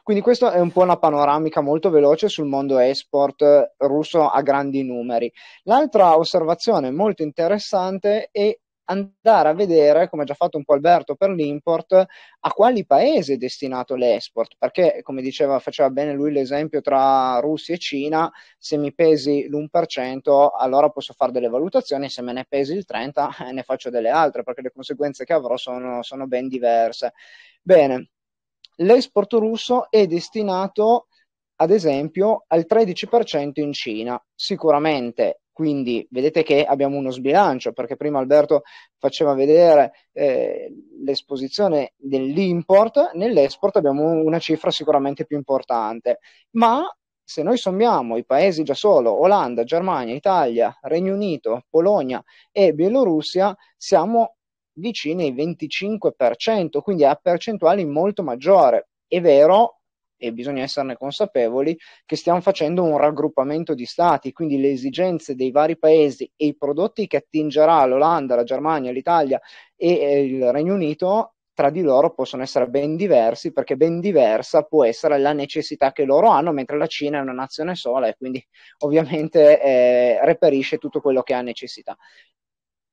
quindi 0.02 0.22
questa 0.22 0.52
è 0.52 0.60
un 0.60 0.70
po' 0.72 0.82
una 0.82 0.98
panoramica 0.98 1.60
molto 1.60 1.90
veloce 1.90 2.28
sul 2.28 2.46
mondo 2.46 2.78
export 2.78 3.74
russo 3.78 4.28
a 4.28 4.40
grandi 4.42 4.82
numeri. 4.82 5.32
L'altra 5.64 6.16
osservazione 6.16 6.90
molto 6.90 7.22
interessante 7.22 8.28
è 8.30 8.56
andare 8.90 9.48
a 9.48 9.54
vedere, 9.54 10.08
come 10.08 10.22
ha 10.22 10.26
già 10.26 10.34
fatto 10.34 10.56
un 10.56 10.64
po' 10.64 10.74
Alberto 10.74 11.14
per 11.14 11.30
l'import, 11.30 11.92
a 11.92 12.50
quali 12.52 12.84
paesi 12.84 13.34
è 13.34 13.36
destinato 13.36 13.94
l'export, 13.94 14.56
perché 14.58 15.00
come 15.02 15.22
diceva, 15.22 15.58
faceva 15.60 15.90
bene 15.90 16.12
lui 16.12 16.32
l'esempio 16.32 16.80
tra 16.80 17.38
Russia 17.40 17.74
e 17.74 17.78
Cina, 17.78 18.30
se 18.58 18.76
mi 18.76 18.92
pesi 18.92 19.46
l'1% 19.48 20.50
allora 20.58 20.90
posso 20.90 21.12
fare 21.14 21.32
delle 21.32 21.48
valutazioni, 21.48 22.08
se 22.10 22.22
me 22.22 22.32
ne 22.32 22.44
pesi 22.48 22.74
il 22.74 22.84
30% 22.86 23.48
eh, 23.48 23.52
ne 23.52 23.62
faccio 23.62 23.90
delle 23.90 24.10
altre, 24.10 24.42
perché 24.42 24.62
le 24.62 24.72
conseguenze 24.72 25.24
che 25.24 25.32
avrò 25.32 25.56
sono, 25.56 26.02
sono 26.02 26.26
ben 26.26 26.48
diverse. 26.48 27.12
Bene, 27.62 28.10
l'export 28.80 29.32
russo 29.34 29.90
è 29.90 30.06
destinato 30.06 31.06
ad 31.56 31.70
esempio 31.70 32.44
al 32.46 32.66
13% 32.68 33.60
in 33.60 33.72
Cina. 33.72 34.22
Sicuramente, 34.34 35.42
quindi 35.52 36.06
vedete 36.10 36.42
che 36.42 36.64
abbiamo 36.64 36.96
uno 36.96 37.10
sbilancio, 37.10 37.72
perché 37.72 37.96
prima 37.96 38.18
Alberto 38.18 38.62
faceva 38.98 39.34
vedere 39.34 39.92
eh, 40.12 40.72
l'esposizione 41.04 41.92
dell'import, 41.96 43.10
nell'export 43.12 43.76
abbiamo 43.76 44.10
una 44.10 44.38
cifra 44.38 44.70
sicuramente 44.70 45.26
più 45.26 45.36
importante, 45.36 46.20
ma 46.52 46.82
se 47.22 47.42
noi 47.42 47.58
sommiamo 47.58 48.16
i 48.16 48.24
paesi 48.24 48.62
già 48.62 48.74
solo, 48.74 49.20
Olanda, 49.20 49.62
Germania, 49.62 50.14
Italia, 50.14 50.76
Regno 50.80 51.14
Unito, 51.14 51.64
Polonia 51.68 52.24
e 52.50 52.72
Bielorussia, 52.72 53.54
siamo 53.76 54.36
vicini 54.74 55.24
ai 55.24 55.34
25%, 55.34 56.80
quindi 56.80 57.04
a 57.04 57.14
percentuali 57.14 57.84
molto 57.84 58.22
maggiore. 58.22 58.88
È 59.06 59.20
vero, 59.20 59.80
e 60.22 60.32
bisogna 60.32 60.62
esserne 60.62 60.96
consapevoli, 60.96 61.76
che 62.04 62.16
stiamo 62.16 62.40
facendo 62.40 62.82
un 62.82 62.98
raggruppamento 62.98 63.74
di 63.74 63.86
stati, 63.86 64.32
quindi 64.32 64.60
le 64.60 64.70
esigenze 64.70 65.34
dei 65.34 65.50
vari 65.50 65.78
paesi 65.78 66.30
e 66.36 66.46
i 66.46 66.56
prodotti 66.56 67.06
che 67.06 67.16
attingerà 67.16 67.84
l'Olanda, 67.86 68.36
la 68.36 68.44
Germania, 68.44 68.92
l'Italia 68.92 69.40
e 69.76 69.92
eh, 69.92 70.24
il 70.24 70.52
Regno 70.52 70.74
Unito 70.74 71.34
tra 71.54 71.70
di 71.70 71.82
loro 71.82 72.14
possono 72.14 72.42
essere 72.42 72.68
ben 72.68 72.96
diversi 72.96 73.52
perché 73.52 73.76
ben 73.76 74.00
diversa 74.00 74.62
può 74.62 74.84
essere 74.84 75.18
la 75.18 75.32
necessità 75.32 75.92
che 75.92 76.04
loro 76.04 76.28
hanno, 76.28 76.52
mentre 76.52 76.78
la 76.78 76.86
Cina 76.86 77.18
è 77.18 77.22
una 77.22 77.32
nazione 77.32 77.74
sola 77.74 78.06
e 78.08 78.16
quindi 78.16 78.42
ovviamente 78.78 79.60
eh, 79.60 80.24
reperisce 80.24 80.78
tutto 80.78 81.00
quello 81.00 81.22
che 81.22 81.34
ha 81.34 81.42
necessità. 81.42 81.96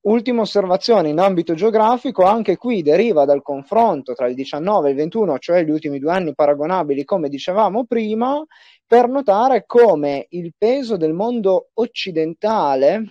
Ultima 0.07 0.39
osservazione 0.39 1.09
in 1.09 1.19
ambito 1.19 1.53
geografico, 1.53 2.23
anche 2.23 2.55
qui 2.55 2.81
deriva 2.81 3.25
dal 3.25 3.41
confronto 3.41 4.13
tra 4.13 4.27
il 4.27 4.35
19 4.35 4.87
e 4.87 4.91
il 4.91 4.97
21, 4.97 5.37
cioè 5.37 5.65
gli 5.65 5.69
ultimi 5.69 5.99
due 5.99 6.13
anni 6.13 6.33
paragonabili, 6.33 7.03
come 7.03 7.27
dicevamo 7.27 7.83
prima, 7.83 8.41
per 8.85 9.09
notare 9.09 9.65
come 9.65 10.27
il 10.29 10.53
peso 10.57 10.95
del 10.95 11.11
mondo 11.11 11.71
occidentale 11.73 13.03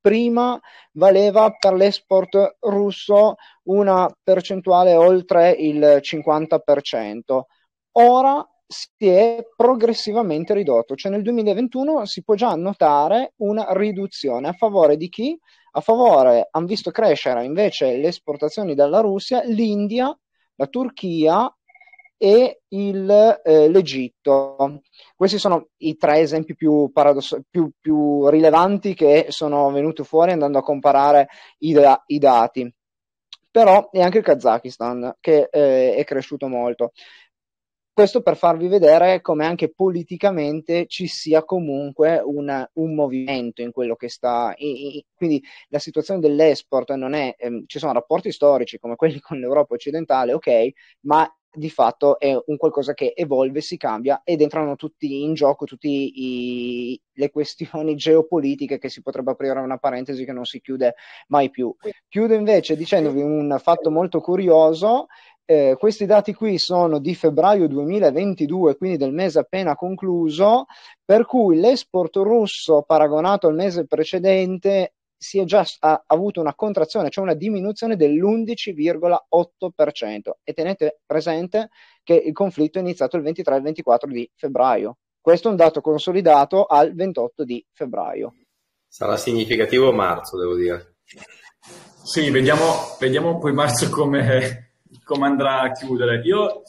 prima 0.00 0.60
valeva 0.92 1.50
per 1.58 1.74
l'export 1.74 2.56
russo 2.60 3.34
una 3.64 4.08
percentuale 4.22 4.94
oltre 4.94 5.50
il 5.50 5.98
50%. 6.00 7.40
Ora 7.98 8.48
si 8.64 9.08
è 9.08 9.44
progressivamente 9.56 10.54
ridotto, 10.54 10.94
cioè 10.94 11.10
nel 11.10 11.22
2021 11.22 12.06
si 12.06 12.22
può 12.22 12.34
già 12.36 12.54
notare 12.54 13.32
una 13.38 13.66
riduzione 13.70 14.46
a 14.46 14.52
favore 14.52 14.96
di 14.96 15.08
chi? 15.08 15.36
A 15.74 15.80
favore 15.80 16.48
hanno 16.50 16.66
visto 16.66 16.90
crescere 16.90 17.44
invece 17.44 17.96
le 17.96 18.08
esportazioni 18.08 18.74
dalla 18.74 19.00
Russia, 19.00 19.42
l'India, 19.42 20.16
la 20.56 20.66
Turchia 20.66 21.54
e 22.18 22.60
il, 22.68 23.40
eh, 23.42 23.68
l'Egitto. 23.68 24.82
Questi 25.16 25.38
sono 25.38 25.70
i 25.78 25.96
tre 25.96 26.20
esempi 26.20 26.54
più, 26.54 26.90
paradoss- 26.92 27.40
più, 27.50 27.70
più, 27.80 28.28
rilevanti 28.28 28.94
che 28.94 29.26
sono 29.30 29.70
venuti 29.72 30.04
fuori 30.04 30.32
andando 30.32 30.58
a 30.58 30.62
comparare 30.62 31.28
i, 31.58 31.72
da- 31.72 32.02
i 32.06 32.18
dati. 32.18 32.72
Però 33.50 33.90
è 33.90 34.00
anche 34.00 34.18
il 34.18 34.24
Kazakistan 34.24 35.16
che 35.20 35.48
eh, 35.50 35.94
è 35.96 36.04
cresciuto 36.04 36.48
molto. 36.48 36.92
Questo 37.94 38.22
per 38.22 38.38
farvi 38.38 38.68
vedere 38.68 39.20
come 39.20 39.44
anche 39.44 39.70
politicamente 39.70 40.86
ci 40.86 41.06
sia 41.06 41.44
comunque 41.44 42.22
una, 42.24 42.66
un 42.74 42.94
movimento 42.94 43.60
in 43.60 43.70
quello 43.70 43.96
che 43.96 44.08
sta. 44.08 44.54
E, 44.54 44.96
e, 44.96 45.04
quindi 45.14 45.42
la 45.68 45.78
situazione 45.78 46.18
dell'esport 46.20 46.92
non 46.94 47.12
è. 47.12 47.34
Ehm, 47.36 47.64
ci 47.66 47.78
sono 47.78 47.92
rapporti 47.92 48.32
storici 48.32 48.78
come 48.78 48.96
quelli 48.96 49.20
con 49.20 49.38
l'Europa 49.38 49.74
occidentale, 49.74 50.32
ok, 50.32 50.70
ma 51.00 51.30
di 51.54 51.68
fatto 51.68 52.18
è 52.18 52.34
un 52.46 52.56
qualcosa 52.56 52.94
che 52.94 53.12
evolve, 53.14 53.60
si 53.60 53.76
cambia 53.76 54.22
ed 54.24 54.40
entrano 54.40 54.74
tutti 54.74 55.22
in 55.22 55.34
gioco 55.34 55.66
tutte 55.66 55.88
le 55.88 57.30
questioni 57.30 57.94
geopolitiche 57.96 58.78
che 58.78 58.88
si 58.88 59.02
potrebbe 59.02 59.32
aprire 59.32 59.60
una 59.60 59.76
parentesi 59.76 60.24
che 60.24 60.32
non 60.32 60.46
si 60.46 60.60
chiude 60.60 60.94
mai 61.28 61.50
più. 61.50 61.74
Chiudo 62.08 62.32
invece 62.32 62.74
dicendovi 62.74 63.20
un 63.20 63.54
fatto 63.60 63.90
molto 63.90 64.20
curioso 64.20 65.08
eh, 65.44 65.76
questi 65.78 66.06
dati 66.06 66.34
qui 66.34 66.58
sono 66.58 66.98
di 66.98 67.14
febbraio 67.14 67.68
2022, 67.68 68.76
quindi 68.76 68.96
del 68.96 69.12
mese 69.12 69.40
appena 69.40 69.74
concluso, 69.74 70.66
per 71.04 71.26
cui 71.26 71.58
l'export 71.58 72.16
russo 72.16 72.82
paragonato 72.82 73.48
al 73.48 73.54
mese 73.54 73.86
precedente 73.86 74.94
si 75.22 75.38
è 75.38 75.44
già 75.44 75.64
ha 75.80 76.02
avuto 76.06 76.40
una 76.40 76.54
contrazione, 76.54 77.08
cioè 77.08 77.22
una 77.22 77.34
diminuzione 77.34 77.94
dell'11,8%. 77.96 80.30
E 80.42 80.52
tenete 80.52 80.98
presente 81.06 81.68
che 82.02 82.14
il 82.14 82.32
conflitto 82.32 82.78
è 82.78 82.80
iniziato 82.80 83.16
il 83.16 83.22
23 83.22 83.54
e 83.54 83.58
il 83.58 83.62
24 83.62 84.10
di 84.10 84.28
febbraio. 84.34 84.96
Questo 85.20 85.46
è 85.46 85.52
un 85.52 85.56
dato 85.56 85.80
consolidato 85.80 86.64
al 86.64 86.92
28 86.94 87.44
di 87.44 87.64
febbraio. 87.70 88.34
Sarà 88.88 89.16
significativo 89.16 89.92
marzo, 89.92 90.36
devo 90.36 90.56
dire. 90.56 90.96
Sì, 92.02 92.28
vediamo, 92.30 92.96
vediamo 92.98 93.38
poi 93.38 93.52
marzo 93.52 93.88
come, 93.90 94.71
come 95.04 95.26
andrà 95.26 95.60
a 95.60 95.72
chiudere. 95.72 96.20
Io 96.24 96.62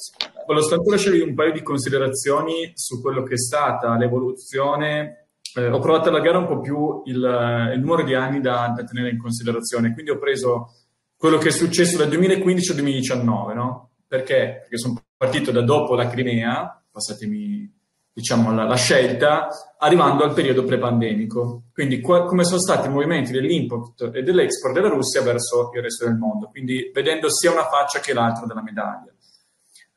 volevo 0.46 0.66
soltanto 0.66 0.92
lasciarvi 0.92 1.22
un 1.22 1.34
paio 1.34 1.52
di 1.52 1.62
considerazioni 1.62 2.72
su 2.76 3.02
quello 3.02 3.24
che 3.24 3.34
è 3.34 3.38
stata 3.38 3.98
l'evoluzione. 3.98 5.28
Eh, 5.56 5.68
ho 5.68 5.80
provato 5.80 6.08
a 6.08 6.12
allargare 6.12 6.38
un 6.38 6.48
po' 6.48 6.60
più 6.60 7.04
il, 7.06 7.72
il 7.74 7.80
numero 7.80 8.04
di 8.04 8.16
anni 8.16 8.42
da, 8.42 8.74
da, 8.76 8.84
tenere 8.84 9.12
in 9.12 9.20
considerazione, 9.20 9.94
quindi 9.94 10.12
ho 10.12 10.18
preso 10.18 10.72
quello 11.16 11.38
che 11.38 11.50
è 11.50 11.52
successo 11.52 11.98
dal 11.98 12.10
2015 12.10 12.70
al 12.72 12.76
2019, 12.78 13.54
no? 13.54 13.92
Perché? 14.08 14.60
Perché 14.62 14.78
sono 14.78 15.02
partito 15.16 15.52
da 15.52 15.62
dopo 15.62 15.96
la 15.96 16.08
Crimea, 16.08 16.84
passatemi 16.92 17.82
diciamo, 18.14 18.54
la, 18.54 18.64
la, 18.64 18.76
scelta, 18.76 19.48
arrivando 19.80 20.24
al 20.24 20.34
periodo 20.34 20.64
pre-pandemico. 20.64 21.64
Quindi 21.74 22.00
qua, 22.00 22.26
come 22.26 22.44
sono 22.44 22.60
stati 22.60 22.88
i 22.88 22.92
movimenti 22.92 23.32
dell'import 23.32 24.12
e 24.14 24.22
dell'export 24.22 24.74
della 24.74 24.90
Russia 24.90 25.22
verso 25.24 25.72
il 25.74 25.82
resto 25.82 26.06
del 26.06 26.16
mondo, 26.16 26.48
quindi 26.50 26.92
vedendo 26.94 27.30
sia 27.32 27.52
una 27.52 27.68
faccia 27.68 28.00
che 28.00 28.14
l'altra 28.14 28.46
della 28.46 28.62
medaglia. 28.62 29.12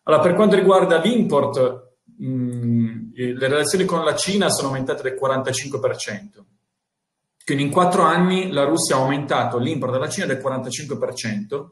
Allora, 0.05 0.23
per 0.23 0.35
quanto 0.35 0.57
riguarda 0.57 0.99
l'import, 0.99 1.95
mh, 2.19 3.13
le 3.15 3.49
relazioni 3.49 3.85
con 3.85 4.03
la 4.05 4.15
Cina 4.15 4.49
sono 4.49 4.69
aumentate 4.69 5.03
del 5.03 5.19
45%. 5.21 6.45
Quindi 7.45 7.65
in 7.65 7.71
quattro 7.71 8.03
anni 8.03 8.51
la 8.51 8.65
Russia 8.65 8.97
ha 8.97 9.01
aumentato 9.01 9.59
l'import 9.59 9.93
dalla 9.93 10.09
Cina 10.09 10.27
del 10.27 10.39
45% 10.39 11.67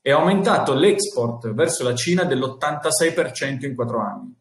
e 0.00 0.10
ha 0.10 0.16
aumentato 0.16 0.74
l'export 0.74 1.52
verso 1.52 1.84
la 1.84 1.94
Cina 1.94 2.24
dell'86% 2.24 3.66
in 3.66 3.74
quattro 3.76 4.00
anni. 4.00 4.34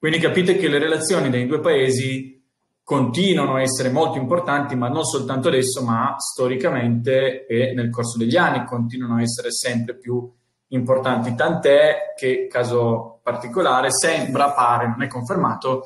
Quindi 0.00 0.18
capite 0.18 0.56
che 0.56 0.66
le 0.68 0.78
relazioni 0.78 1.28
dei 1.28 1.46
due 1.46 1.60
paesi 1.60 2.42
continuano 2.82 3.56
a 3.56 3.60
essere 3.60 3.90
molto 3.90 4.16
importanti, 4.16 4.74
ma 4.74 4.88
non 4.88 5.04
soltanto 5.04 5.48
adesso, 5.48 5.84
ma 5.84 6.16
storicamente 6.16 7.44
e 7.46 7.74
nel 7.74 7.90
corso 7.90 8.16
degli 8.16 8.34
anni 8.34 8.64
continuano 8.64 9.16
a 9.16 9.20
essere 9.20 9.52
sempre 9.52 9.98
più 9.98 10.26
importanti. 10.68 11.34
Tant'è 11.34 12.14
che, 12.16 12.46
caso 12.50 13.20
particolare, 13.22 13.92
sembra, 13.92 14.52
pare, 14.52 14.88
non 14.88 15.02
è 15.02 15.06
confermato, 15.06 15.82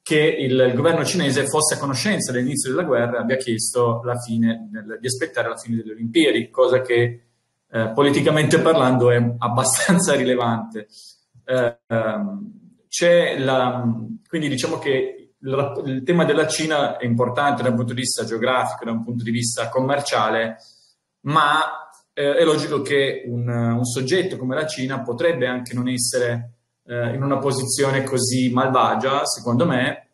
che 0.00 0.20
il, 0.20 0.72
governo 0.76 1.04
cinese 1.04 1.48
fosse 1.48 1.74
a 1.74 1.78
conoscenza 1.78 2.30
dell'inizio 2.30 2.70
della 2.70 2.84
guerra 2.84 3.16
e 3.16 3.20
abbia 3.22 3.36
chiesto 3.36 4.00
fine, 4.24 4.70
di 5.00 5.06
aspettare 5.08 5.48
la 5.48 5.56
fine 5.56 5.78
delle 5.78 5.90
Olimpiadi, 5.90 6.50
cosa 6.50 6.82
che 6.82 7.24
eh, 7.68 7.90
politicamente 7.92 8.60
parlando 8.60 9.10
è 9.10 9.16
abbastanza 9.38 10.14
rilevante. 10.14 10.86
Eh, 11.44 11.78
ehm, 11.88 12.65
c'è 12.88 13.38
la, 13.38 13.82
quindi 14.28 14.48
diciamo 14.48 14.78
che 14.78 15.32
il, 15.38 15.82
il, 15.86 16.02
tema 16.02 16.24
della 16.24 16.46
Cina 16.46 16.96
è 16.96 17.04
importante 17.04 17.62
da 17.62 17.70
un 17.70 17.76
punto 17.76 17.92
di 17.92 18.00
vista 18.00 18.24
geografico, 18.24 18.84
da 18.84 18.92
un 18.92 19.04
punto 19.04 19.22
di 19.22 19.30
vista 19.30 19.68
commerciale, 19.68 20.56
ma 21.22 21.90
eh, 22.12 22.36
è 22.36 22.44
logico 22.44 22.82
che 22.82 23.24
un, 23.26 23.48
un, 23.48 23.84
soggetto 23.84 24.36
come 24.36 24.54
la 24.54 24.66
Cina 24.66 25.02
potrebbe 25.02 25.46
anche 25.46 25.74
non 25.74 25.88
essere 25.88 26.52
eh, 26.84 27.14
in 27.14 27.22
una 27.22 27.38
posizione 27.38 28.02
così 28.04 28.50
malvagia, 28.50 29.24
secondo 29.24 29.66
me, 29.66 30.08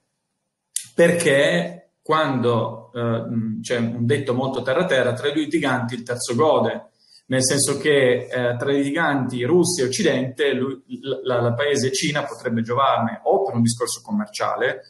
perché 0.94 1.92
quando 2.02 2.90
eh, 2.92 3.60
c'è 3.60 3.78
un 3.78 4.04
detto 4.04 4.34
molto 4.34 4.62
terra-terra, 4.62 5.12
tra 5.12 5.28
i 5.28 5.32
due 5.32 5.46
giganti 5.46 5.94
il 5.94 6.02
terzo 6.02 6.34
gode, 6.34 6.90
nel 7.32 7.42
senso 7.42 7.78
che 7.78 8.26
eh, 8.26 8.56
tra 8.58 8.76
i 8.76 8.82
giganti 8.82 9.42
Russia 9.44 9.84
e 9.84 9.86
Occidente 9.86 10.52
lui, 10.52 10.82
la, 11.24 11.40
la, 11.40 11.54
paese 11.54 11.90
Cina 11.90 12.24
potrebbe 12.24 12.60
giovarne 12.60 13.22
o 13.24 13.42
per 13.42 13.54
un 13.54 13.62
discorso 13.62 14.02
commerciale, 14.04 14.82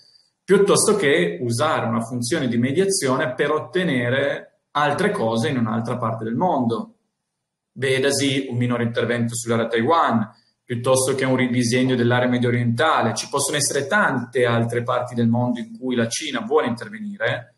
piuttosto 0.43 0.97
che 0.97 1.39
usare 1.41 1.87
una 1.87 2.01
funzione 2.01 2.49
di 2.49 2.59
mediazione 2.59 3.35
per 3.35 3.53
ottenere 3.53 4.63
altre 4.73 5.13
cose 5.13 5.51
in 5.51 5.59
un'altra 5.59 5.97
parte 5.99 6.25
del 6.25 6.35
mondo. 6.35 6.97
Vedasi 7.75 8.49
un 8.51 8.57
minore 8.57 8.83
intervento 8.83 9.37
sull'area 9.37 9.69
Taiwan, 9.69 10.29
piuttosto 10.65 11.15
che 11.15 11.25
un 11.25 11.37
ridisegno 11.37 11.95
dell'area 11.95 12.29
medio 12.29 12.49
orientale. 12.49 13.15
Ci 13.15 13.29
possono 13.29 13.57
essere 13.57 13.87
tante 13.87 14.47
altre 14.47 14.83
parti 14.83 15.15
del 15.15 15.29
mondo 15.29 15.61
in 15.61 15.79
cui 15.79 15.95
la 15.95 16.09
Cina 16.09 16.41
vuole 16.41 16.67
intervenire 16.67 17.52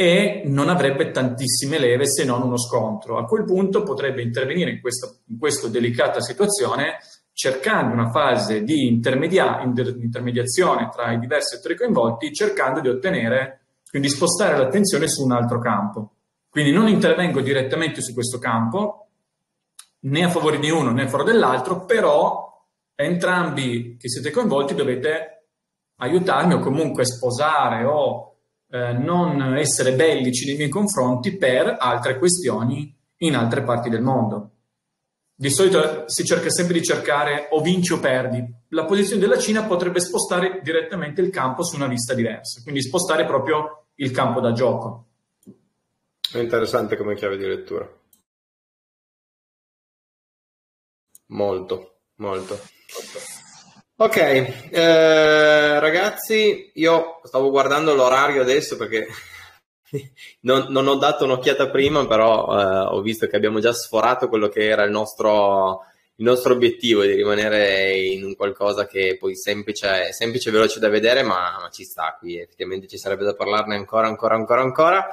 e 0.00 0.42
non 0.44 0.68
avrebbe 0.68 1.10
tantissime 1.10 1.76
leve 1.76 2.06
se 2.06 2.24
non 2.24 2.42
uno 2.42 2.56
scontro. 2.56 3.18
A 3.18 3.24
quel 3.24 3.42
punto 3.44 3.82
potrebbe 3.82 4.22
intervenire 4.22 4.70
in 4.70 4.80
questa, 4.80 5.12
in 5.26 5.38
questa 5.40 5.66
delicata 5.66 6.20
situazione 6.20 6.98
cercando 7.32 7.94
una 7.94 8.08
fase 8.08 8.62
di 8.62 8.86
intermedia- 8.86 9.60
intermediazione 9.60 10.88
tra 10.88 11.10
i 11.10 11.18
diversi 11.18 11.56
attori 11.56 11.76
coinvolti, 11.76 12.32
cercando 12.32 12.78
di 12.78 12.88
ottenere, 12.88 13.62
quindi 13.90 14.08
spostare 14.08 14.56
l'attenzione 14.56 15.08
su 15.08 15.24
un 15.24 15.32
altro 15.32 15.58
campo. 15.58 16.12
Quindi 16.48 16.70
non 16.70 16.86
intervengo 16.86 17.40
direttamente 17.40 18.00
su 18.00 18.14
questo 18.14 18.38
campo, 18.38 19.08
né 20.02 20.22
a 20.22 20.28
favore 20.28 20.60
di 20.60 20.70
uno 20.70 20.92
né 20.92 21.02
a 21.02 21.08
favore 21.08 21.32
dell'altro, 21.32 21.84
però 21.84 22.66
entrambi 22.94 23.96
che 23.98 24.08
siete 24.08 24.30
coinvolti 24.30 24.76
dovete 24.76 25.46
aiutarmi 25.96 26.54
o 26.54 26.60
comunque 26.60 27.04
sposare 27.04 27.82
o 27.84 28.28
eh, 28.70 28.92
non 28.92 29.56
essere 29.56 29.94
bellici 29.94 30.46
nei 30.46 30.56
miei 30.56 30.68
confronti 30.68 31.36
per 31.36 31.76
altre 31.78 32.18
questioni 32.18 32.94
in 33.18 33.34
altre 33.34 33.62
parti 33.62 33.88
del 33.88 34.02
mondo. 34.02 34.52
Di 35.34 35.50
solito 35.50 36.08
si 36.08 36.24
cerca 36.24 36.50
sempre 36.50 36.74
di 36.74 36.82
cercare 36.82 37.46
o 37.50 37.60
vinci 37.60 37.92
o 37.92 38.00
perdi. 38.00 38.44
La 38.70 38.84
posizione 38.84 39.20
della 39.20 39.38
Cina 39.38 39.64
potrebbe 39.64 40.00
spostare 40.00 40.60
direttamente 40.62 41.20
il 41.20 41.30
campo 41.30 41.62
su 41.62 41.76
una 41.76 41.86
vista 41.86 42.12
diversa, 42.12 42.60
quindi 42.62 42.82
spostare 42.82 43.24
proprio 43.24 43.86
il 43.94 44.10
campo 44.10 44.40
da 44.40 44.52
gioco. 44.52 45.06
È 46.30 46.38
interessante 46.38 46.96
come 46.96 47.14
chiave 47.14 47.36
di 47.36 47.46
lettura. 47.46 47.88
Molto, 51.28 52.00
molto. 52.16 52.58
Ok, 54.00 54.16
eh, 54.16 55.80
ragazzi, 55.80 56.70
io 56.74 57.20
stavo 57.24 57.50
guardando 57.50 57.96
l'orario 57.96 58.42
adesso 58.42 58.76
perché 58.76 59.08
non, 60.42 60.66
non, 60.68 60.86
ho 60.86 60.94
dato 60.94 61.24
un'occhiata 61.24 61.68
prima, 61.68 62.06
però 62.06 62.46
eh, 62.46 62.94
ho 62.94 63.00
visto 63.00 63.26
che 63.26 63.34
abbiamo 63.34 63.58
già 63.58 63.72
sforato 63.72 64.28
quello 64.28 64.46
che 64.46 64.68
era 64.68 64.84
il 64.84 64.92
nostro, 64.92 65.80
il 66.14 66.24
nostro 66.24 66.52
obiettivo 66.54 67.02
di 67.02 67.14
rimanere 67.14 67.96
in 67.96 68.24
un 68.24 68.36
qualcosa 68.36 68.86
che 68.86 69.16
poi 69.18 69.34
semplice, 69.34 70.12
semplice 70.12 70.50
e 70.50 70.52
veloce 70.52 70.78
da 70.78 70.88
vedere, 70.88 71.24
ma, 71.24 71.58
ma, 71.60 71.68
ci 71.68 71.82
sta 71.82 72.16
qui. 72.20 72.38
Effettivamente 72.38 72.86
ci 72.86 72.98
sarebbe 72.98 73.24
da 73.24 73.34
parlarne 73.34 73.74
ancora, 73.74 74.06
ancora, 74.06 74.36
ancora, 74.36 74.60
ancora. 74.60 75.08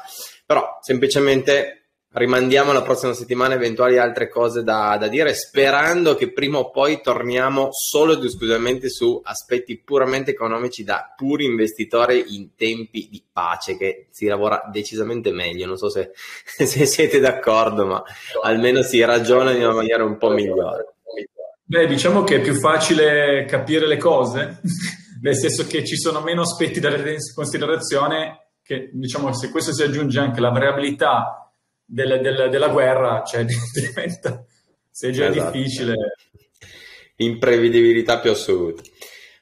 Però 0.46 0.78
semplicemente 0.82 1.85
rimandiamo 2.16 2.72
la 2.72 2.82
prossima 2.82 3.14
settimana 3.14 3.56
eventuali 3.56 3.98
altre 3.98 4.30
cose 4.30 4.64
da, 4.64 4.96
da, 4.98 5.10
dire, 5.10 5.34
sperando 5.34 6.16
che 6.16 6.32
prima 6.32 6.60
o 6.60 6.70
poi 6.72 7.02
torniamo 7.02 7.68
solo 7.72 8.14
ed 8.14 8.24
esclusivamente 8.24 8.90
su 8.90 9.20
aspetti 9.22 9.78
puramente 9.78 10.32
economici 10.32 10.86
da 10.86 11.14
puri 11.16 11.44
investitori 11.44 12.36
in 12.36 12.56
tempi 12.56 13.10
di 13.12 13.22
pace, 13.32 13.78
che 13.78 14.08
si 14.12 14.28
lavora 14.28 14.64
decisamente 14.72 15.32
meglio. 15.32 15.66
Non 15.66 15.78
so 15.78 15.90
se, 15.90 16.12
se 16.46 16.86
siete 16.86 17.20
d'accordo, 17.20 17.86
ma 17.86 18.04
almeno 18.44 18.82
si 18.82 19.04
ragiona 19.04 19.52
in 19.52 19.64
una 19.64 19.74
maniera 19.74 20.06
un 20.06 20.18
po' 20.18 20.30
migliore. 20.30 20.94
Beh, 21.66 21.88
diciamo 21.88 22.24
che 22.24 22.38
è 22.38 22.42
più 22.42 22.54
facile 22.54 23.44
capire 23.46 23.88
le 23.88 23.98
cose, 23.98 24.62
nel 25.22 25.36
senso 25.36 25.68
che 25.68 25.84
ci 25.84 25.98
sono 25.98 26.22
meno 26.22 26.44
aspetti 26.44 26.80
da 26.80 26.90
tenere 26.92 27.14
in 27.14 27.20
considerazione, 27.34 28.52
che 28.64 28.90
diciamo 28.94 29.34
se 29.34 29.50
questo 29.50 29.74
si 29.74 29.84
aggiunge 29.84 30.18
anche 30.20 30.40
la 30.40 30.50
variabilità 30.50 31.45
del, 31.86 32.20
del, 32.22 32.50
della 32.50 32.70
guerra, 32.70 33.24
cioè 33.24 33.46
diventa, 33.74 34.44
se 34.90 35.12
già 35.12 35.30
esatto. 35.30 35.52
difficile. 35.52 35.94
Imprevedibilità 37.18 38.20
più 38.20 38.32
assoluta. 38.32 38.82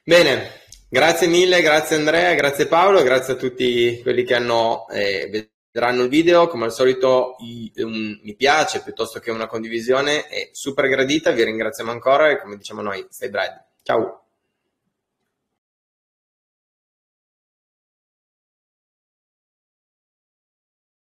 Bene, 0.04 0.62
grazie 0.88 1.26
mille, 1.26 1.62
grazie 1.62 1.96
Andrea, 1.96 2.34
grazie 2.34 2.66
Paolo, 2.66 3.02
grazie 3.02 3.32
a 3.32 3.36
tutti 3.36 4.00
quelli 4.02 4.22
che 4.22 4.34
hanno, 4.34 4.86
eh, 4.90 5.48
vedranno 5.72 6.04
il 6.04 6.08
video. 6.08 6.46
Come 6.46 6.66
al 6.66 6.72
solito 6.72 7.36
i, 7.40 7.72
un 7.78 8.20
mi 8.22 8.36
piace 8.36 8.82
piuttosto 8.82 9.18
che 9.18 9.32
una 9.32 9.46
condivisione 9.46 10.26
è 10.26 10.50
super 10.52 10.86
gradita, 10.88 11.32
vi 11.32 11.42
ringraziamo 11.42 11.90
ancora 11.90 12.30
e 12.30 12.40
come 12.40 12.56
diciamo 12.56 12.80
noi, 12.80 13.04
stay 13.10 13.30
bread. 13.30 13.64
Ciao! 13.82 14.23